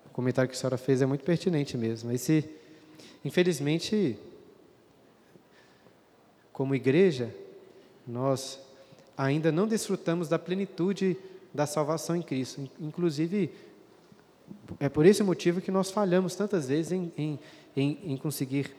[0.05, 2.11] o comentário que a senhora fez é muito pertinente mesmo.
[2.11, 2.49] Esse,
[3.23, 4.17] infelizmente,
[6.57, 7.31] como igreja,
[8.07, 8.59] nós
[9.15, 11.15] ainda não desfrutamos da plenitude
[11.53, 12.61] da salvação em Cristo.
[12.61, 13.51] In- Inclusive,
[14.79, 17.39] é por esse motivo que nós falhamos tantas vezes em, em,
[17.75, 18.75] em, em conseguir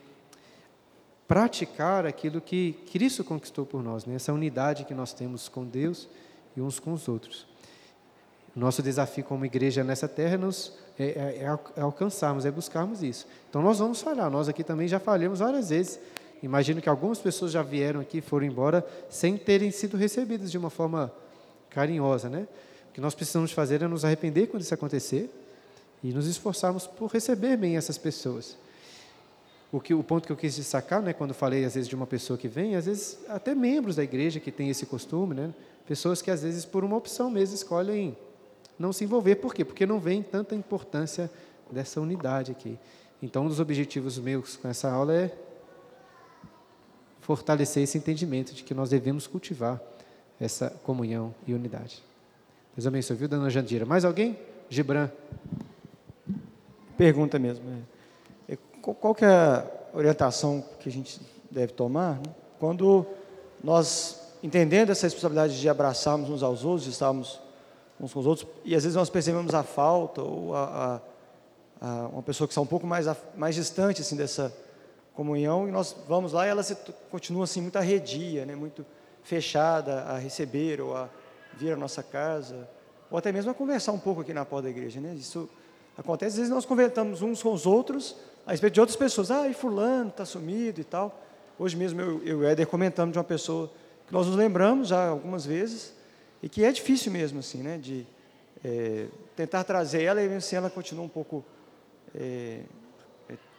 [1.25, 4.15] praticar aquilo que Cristo conquistou por nós, né?
[4.15, 6.09] essa unidade que nós temos com Deus
[6.57, 7.47] e uns com os outros.
[8.53, 13.25] Nosso desafio como igreja nessa terra é, nos, é, é- é alcançarmos, é buscarmos isso.
[13.49, 15.97] Então nós vamos falhar, nós aqui também já falhamos várias vezes.
[16.41, 20.69] Imagino que algumas pessoas já vieram aqui, foram embora, sem terem sido recebidas de uma
[20.69, 21.11] forma
[21.69, 22.29] carinhosa.
[22.29, 22.47] Né?
[22.89, 25.29] O que nós precisamos fazer é nos arrepender quando isso acontecer
[26.03, 28.57] e nos esforçarmos por receber bem essas pessoas.
[29.71, 32.07] O, que, o ponto que eu quis destacar, né, quando falei às vezes de uma
[32.07, 35.53] pessoa que vem, às vezes até membros da igreja que têm esse costume, né,
[35.87, 38.17] pessoas que às vezes por uma opção mesmo escolhem
[38.79, 39.35] não se envolver.
[39.35, 39.65] Por quê?
[39.65, 41.29] Porque não vem tanta importância
[41.69, 42.79] dessa unidade aqui.
[43.21, 45.31] Então, um dos objetivos meus com essa aula é
[47.35, 49.79] fortalecer esse entendimento de que nós devemos cultivar
[50.41, 52.01] essa comunhão e unidade.
[52.75, 53.85] Deus abençoe, viu, dona Jandira?
[53.85, 54.35] Mais alguém?
[54.67, 55.11] Gibran.
[56.97, 57.63] Pergunta mesmo.
[58.47, 58.53] é.
[58.53, 59.63] É, qual- que é a
[59.93, 61.21] orientação que a gente
[61.51, 62.23] deve tomar né?
[62.59, 63.05] quando
[63.63, 67.39] nós, entendendo essa responsabilidade de abraçarmos uns aos outros, de estarmos
[68.01, 71.01] uns com os outros, e às vezes nós percebemos a falta, ou a,
[71.81, 73.05] a- a uma pessoa que está um pouco mais,
[73.37, 74.51] mais distante assim, dessa
[75.19, 76.77] comunhão, e nós vamos lá e ela se,
[77.11, 78.55] continua assim, muito arredia, né?
[78.55, 78.85] muito
[79.21, 81.09] fechada a receber ou a
[81.57, 82.69] vir à nossa casa,
[83.11, 85.01] ou até mesmo a conversar um pouco aqui na porta da igreja.
[85.01, 85.13] Né?
[85.15, 85.49] Isso
[85.97, 88.15] acontece, às vezes nós conversamos uns com os outros
[88.47, 89.29] a respeito de outras pessoas.
[89.29, 91.21] Ah, e fulano está sumido e tal.
[91.59, 93.69] Hoje mesmo eu, eu e o Éder comentamos de uma pessoa
[94.07, 95.93] que nós nos lembramos já algumas vezes
[96.41, 97.77] e que é difícil mesmo assim, né?
[97.77, 98.07] De
[98.63, 101.43] eh, tentar trazer ela e assim ela continua um pouco
[102.15, 102.61] eh,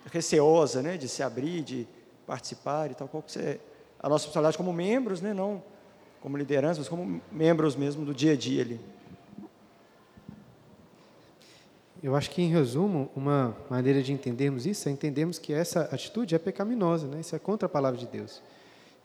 [0.07, 0.97] receosa, né?
[0.97, 1.89] De se abrir, de
[2.27, 3.09] participar e tal.
[3.09, 3.59] Qual que é
[3.99, 5.35] a nossa responsabilidade como membros, né?
[5.35, 5.63] Não
[6.21, 8.81] como liderança, mas como membros mesmo do dia a dia ali.
[12.03, 16.35] Eu acho que, em resumo, uma maneira de entendermos isso é entendermos que essa atitude
[16.35, 17.21] é pecaminosa, né?
[17.21, 18.43] isso é contra a palavra de Deus.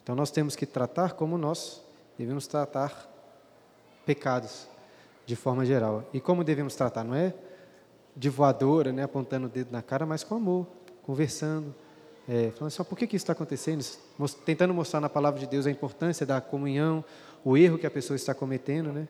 [0.02, 1.82] Então, nós temos que tratar como nós
[2.18, 3.12] devemos tratar
[4.06, 4.68] pecados,
[5.26, 6.08] de forma geral.
[6.14, 7.04] E como devemos tratar?
[7.04, 7.34] Não é
[8.16, 9.04] de voadora, né?
[9.04, 10.66] apontando o dedo na cara, mas com amor,
[11.06, 11.74] conversando,
[12.28, 13.86] é, falando assim, "Ó, por que, que isso está acontecendo?
[14.44, 17.06] Tentando mostrar na palavra de Deus a importância da comunhão,
[17.44, 18.92] o erro que a pessoa está cometendo.
[18.92, 19.08] Né?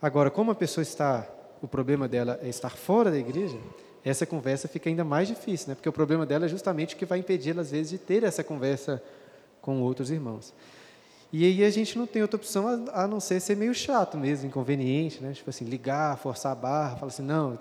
[0.00, 1.26] Agora, como a pessoa está,
[1.62, 3.58] o problema dela é estar fora da igreja,
[4.04, 5.74] essa conversa fica ainda mais difícil, né?
[5.74, 8.44] porque o problema dela é justamente o que vai impedi-la, às vezes, de ter essa
[8.44, 9.02] conversa
[9.60, 10.52] com outros irmãos.
[11.32, 14.16] E aí a gente não tem outra opção a, a não ser ser meio chato
[14.16, 15.32] mesmo, inconveniente, né?
[15.32, 17.58] Tipo assim, ligar, forçar a barra, falar assim, não,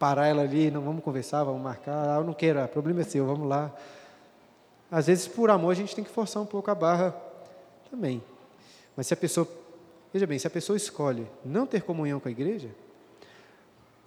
[0.00, 3.04] parar ela ali, não vamos conversar, vamos marcar, ah, eu não quero, o problema é
[3.04, 3.70] seu, vamos lá.
[4.90, 7.14] Às vezes, por amor, a gente tem que forçar um pouco a barra
[7.90, 8.22] também.
[8.96, 9.46] Mas se a pessoa,
[10.10, 12.70] veja bem, se a pessoa escolhe não ter comunhão com a igreja,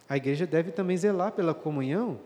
[0.09, 2.19] a igreja deve também zelar pela comunhão,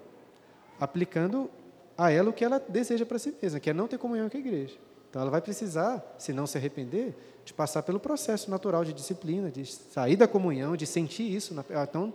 [0.80, 1.51] aplicando
[1.97, 4.38] a ela o que ela deseja para si mesma, que é não ter comunhão com
[4.38, 4.78] a igreja.
[5.09, 7.13] Então, ela vai precisar, se não se arrepender,
[7.43, 11.53] de passar pelo processo natural de disciplina, de sair da comunhão, de sentir isso.
[11.84, 12.13] Então,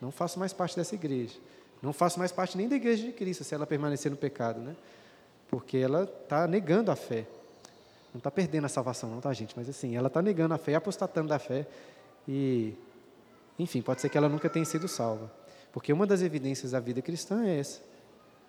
[0.00, 1.36] não faço mais parte dessa igreja.
[1.82, 4.74] Não faço mais parte nem da igreja de Cristo, se ela permanecer no pecado, né?
[5.48, 7.26] Porque ela está negando a fé.
[8.12, 9.54] Não está perdendo a salvação, não, tá, gente?
[9.56, 11.66] Mas assim, ela está negando a fé, apostatando da fé.
[12.26, 12.74] E,
[13.58, 15.30] enfim, pode ser que ela nunca tenha sido salva.
[15.72, 17.82] Porque uma das evidências da vida cristã é essa,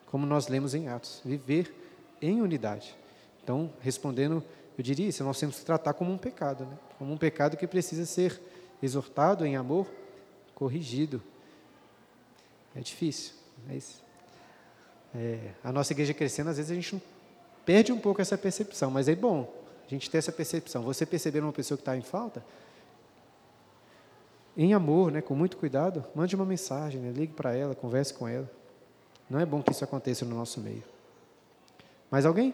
[0.06, 1.74] como nós lemos em Atos, viver
[2.22, 2.96] em unidade.
[3.44, 4.44] Então, respondendo,
[4.78, 6.78] eu diria isso, nós temos que tratar como um pecado, né?
[6.98, 8.42] como um pecado que precisa ser
[8.82, 9.88] exortado em amor,
[10.56, 11.22] corrigido.
[12.76, 13.34] É difícil,
[13.68, 14.02] mas
[15.16, 17.02] é, a nossa igreja crescendo, às vezes a gente
[17.66, 19.52] perde um pouco essa percepção, mas é bom
[19.86, 20.84] a gente ter essa percepção.
[20.84, 22.44] Você perceber uma pessoa que está em falta,
[24.56, 28.28] em amor, né, com muito cuidado, mande uma mensagem, né, ligue para ela, converse com
[28.28, 28.50] ela.
[29.30, 30.84] Não é bom que isso aconteça no nosso meio.
[32.10, 32.54] Mais alguém?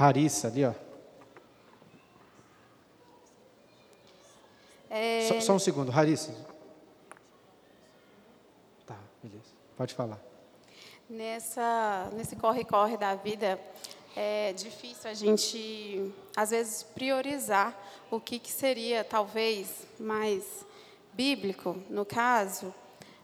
[0.00, 0.72] Larissa, ali, ó.
[4.90, 5.28] É...
[5.28, 6.34] Só, só um segundo, Larissa.
[9.22, 9.52] Beleza.
[9.76, 10.20] Pode falar.
[11.08, 13.60] Nessa, nesse corre-corre da vida,
[14.16, 17.76] é difícil a gente, às vezes, priorizar
[18.10, 20.66] o que, que seria, talvez, mais
[21.12, 22.74] bíblico, no caso,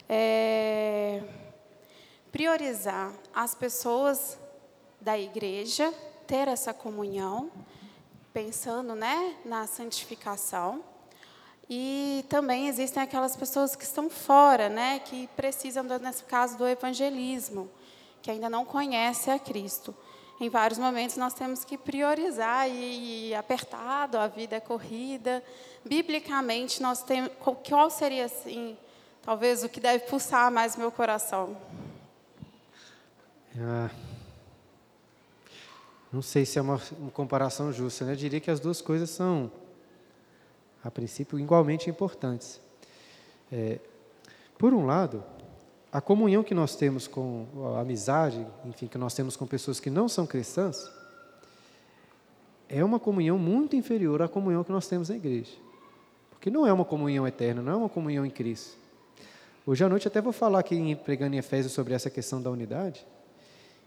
[0.07, 1.21] é
[2.31, 4.37] priorizar as pessoas
[5.01, 5.93] da igreja,
[6.27, 7.51] ter essa comunhão,
[8.31, 10.83] pensando né, na santificação.
[11.69, 17.69] E também existem aquelas pessoas que estão fora, né, que precisam, nesse caso, do evangelismo,
[18.21, 19.95] que ainda não conhecem a Cristo.
[20.41, 25.43] Em vários momentos nós temos que priorizar e, e apertado, a vida é corrida.
[25.85, 27.29] Biblicamente, nós temos,
[27.67, 28.77] qual seria, assim,
[29.21, 31.57] talvez o que deve pulsar mais meu coração?
[33.59, 33.89] Ah,
[36.11, 38.13] não sei se é uma, uma comparação justa, né?
[38.13, 39.51] Eu diria que as duas coisas são,
[40.83, 42.59] a princípio, igualmente importantes.
[43.51, 43.79] É,
[44.57, 45.23] por um lado,
[45.91, 49.89] a comunhão que nós temos com a amizade, enfim, que nós temos com pessoas que
[49.89, 50.89] não são cristãs,
[52.67, 55.51] é uma comunhão muito inferior à comunhão que nós temos na igreja.
[56.29, 58.77] Porque não é uma comunhão eterna, não é uma comunhão em Cristo.
[59.65, 63.05] Hoje à noite até vou falar aqui, pregando em Efésios, sobre essa questão da unidade,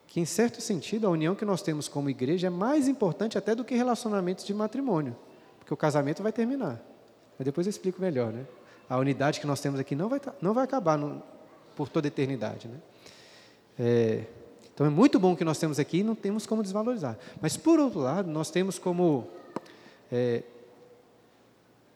[0.06, 3.54] que em certo sentido a união que nós temos como igreja é mais importante até
[3.54, 5.16] do que relacionamentos de matrimônio,
[5.72, 6.80] o casamento vai terminar.
[7.38, 8.46] Mas depois eu explico melhor, né?
[8.88, 11.22] A unidade que nós temos aqui não vai, não vai acabar no,
[11.74, 12.76] por toda a eternidade, né?
[13.78, 14.24] É,
[14.74, 17.18] então é muito bom que nós temos aqui e não temos como desvalorizar.
[17.40, 19.26] Mas por outro lado, nós temos como
[20.10, 20.42] é,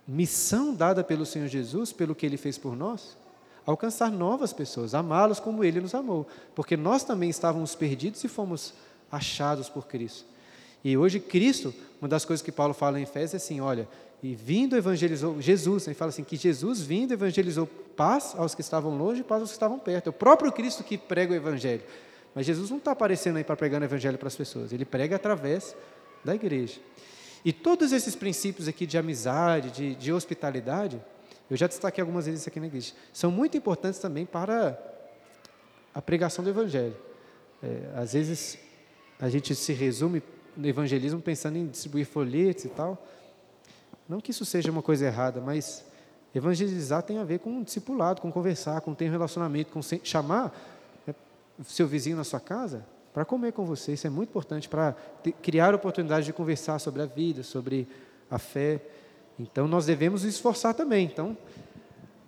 [0.07, 3.17] missão dada pelo Senhor Jesus, pelo que Ele fez por nós,
[3.65, 8.75] alcançar novas pessoas, amá-los como Ele nos amou, porque nós também estávamos perdidos e fomos
[9.11, 10.36] achados por Cristo.
[10.87, 13.89] E hoje Cristo, uma das coisas que Paulo fala em Efésios é assim, olha,
[14.23, 18.97] e vindo evangelizou Jesus, ele fala assim que Jesus vindo evangelizou paz aos que estavam
[18.97, 20.07] longe e paz aos que estavam perto.
[20.07, 21.83] É o próprio Cristo que prega o evangelho.
[22.33, 25.17] Mas Jesus não está aparecendo aí para pregar o evangelho para as pessoas, ele prega
[25.17, 25.75] através
[26.25, 26.79] da igreja.
[27.45, 31.03] E todos esses princípios aqui de amizade, de, de hospitalidade,
[31.51, 34.79] eu já destaquei algumas vezes aqui na igreja, são muito importantes também para
[35.93, 36.97] a pregação do Evangelho.
[37.61, 38.57] É, às vezes
[39.19, 40.23] a gente se resume
[40.57, 43.05] no evangelismo pensando em distribuir folhetos e tal.
[44.09, 45.85] Não que isso seja uma coisa errada, mas
[46.35, 50.55] evangelizar tem a ver com um discipulado, com conversar, com ter um relacionamento, com chamar
[51.07, 51.15] né,
[51.65, 52.85] seu vizinho na sua casa
[53.17, 53.95] para comer com você.
[53.95, 54.95] Isso é muito importante para
[55.43, 57.89] criar oportunidade de conversar sobre a vida, sobre
[58.31, 58.81] a fé.
[59.39, 61.07] Então, nós devemos nos esforçar também.
[61.07, 61.37] Então,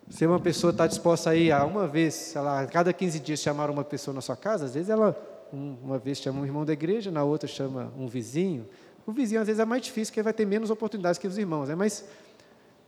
[0.09, 3.21] se uma pessoa está disposta a ir a uma vez, sei lá, a cada 15
[3.21, 5.15] dias chamar uma pessoa na sua casa, às vezes ela,
[5.53, 8.67] uma vez chama um irmão da igreja, na outra chama um vizinho.
[9.07, 11.69] O vizinho, às vezes, é mais difícil, porque vai ter menos oportunidades que os irmãos,
[11.69, 11.75] né?
[11.75, 12.05] mas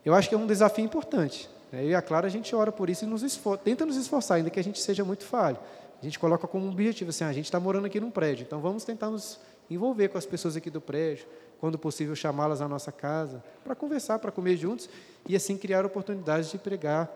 [0.04, 1.48] eu acho que é um desafio importante.
[1.72, 1.84] Né?
[1.84, 4.36] Eu e a Clara, a gente ora por isso e nos esfor tenta nos esforçar,
[4.36, 5.58] ainda que a gente seja muito falho.
[6.00, 8.61] A gente coloca como objetivo assim, ah, a gente está morando aqui num prédio, então
[8.61, 9.38] vamos tentar nos
[9.70, 11.26] envolver com as pessoas aqui do prédio,
[11.61, 14.88] quando possível, chamá-las à nossa casa, para conversar, para comer juntos
[15.28, 17.08] e assim criar oportunidades de pregar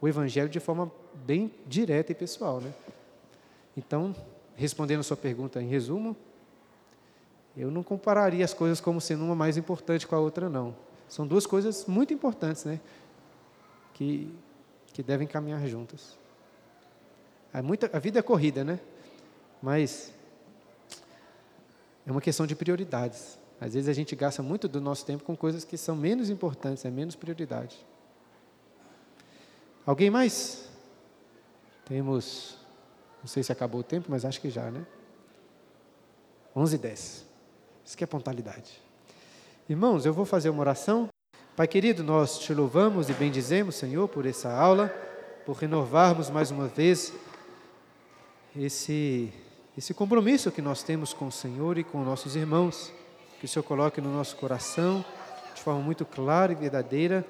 [0.00, 2.60] o Evangelho de forma bem direta e pessoal.
[2.60, 2.72] Né?
[3.76, 4.14] Então,
[4.56, 6.16] respondendo a sua pergunta em resumo,
[7.56, 10.74] eu não compararia as coisas como sendo uma mais importante com a outra, não.
[11.08, 12.80] São duas coisas muito importantes, né?
[13.92, 14.32] Que,
[14.92, 16.18] que devem caminhar juntas.
[17.52, 18.80] É muita, a vida é corrida, né?
[19.62, 20.12] Mas
[22.04, 23.38] é uma questão de prioridades.
[23.60, 26.84] Às vezes a gente gasta muito do nosso tempo com coisas que são menos importantes,
[26.84, 27.76] é menos prioridade.
[29.86, 30.68] Alguém mais?
[31.84, 32.58] Temos,
[33.24, 34.84] não sei se acabou o tempo, mas acho que já, né?
[36.54, 37.24] 11 e 10.
[37.82, 38.82] Isso que é pontualidade.
[39.66, 41.08] Irmãos, eu vou fazer uma oração.
[41.56, 44.88] Pai querido, nós te louvamos e bendizemos, Senhor, por essa aula,
[45.46, 47.14] por renovarmos mais uma vez
[48.54, 49.32] esse,
[49.74, 52.92] esse compromisso que nós temos com o Senhor e com nossos irmãos
[53.40, 55.02] que o Senhor coloque no nosso coração,
[55.54, 57.26] de forma muito clara e verdadeira,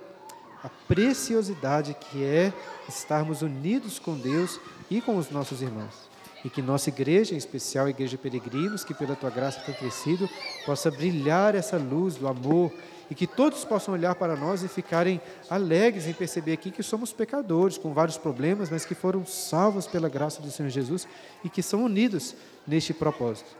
[0.65, 2.51] a preciosidade que é
[2.89, 4.59] estarmos unidos com Deus
[4.91, 6.09] e com os nossos irmãos.
[6.43, 10.29] E que nossa igreja, em especial a Igreja Peregrinos, que pela tua graça tem crescido,
[10.65, 12.73] possa brilhar essa luz do amor
[13.11, 17.13] e que todos possam olhar para nós e ficarem alegres em perceber aqui que somos
[17.13, 21.07] pecadores, com vários problemas, mas que foram salvos pela graça do Senhor Jesus
[21.43, 22.35] e que são unidos
[22.67, 23.55] neste propósito.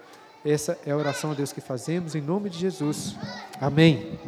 [0.45, 3.15] Essa é a oração a Deus que fazemos em nome de Jesus.
[3.61, 4.19] Amém.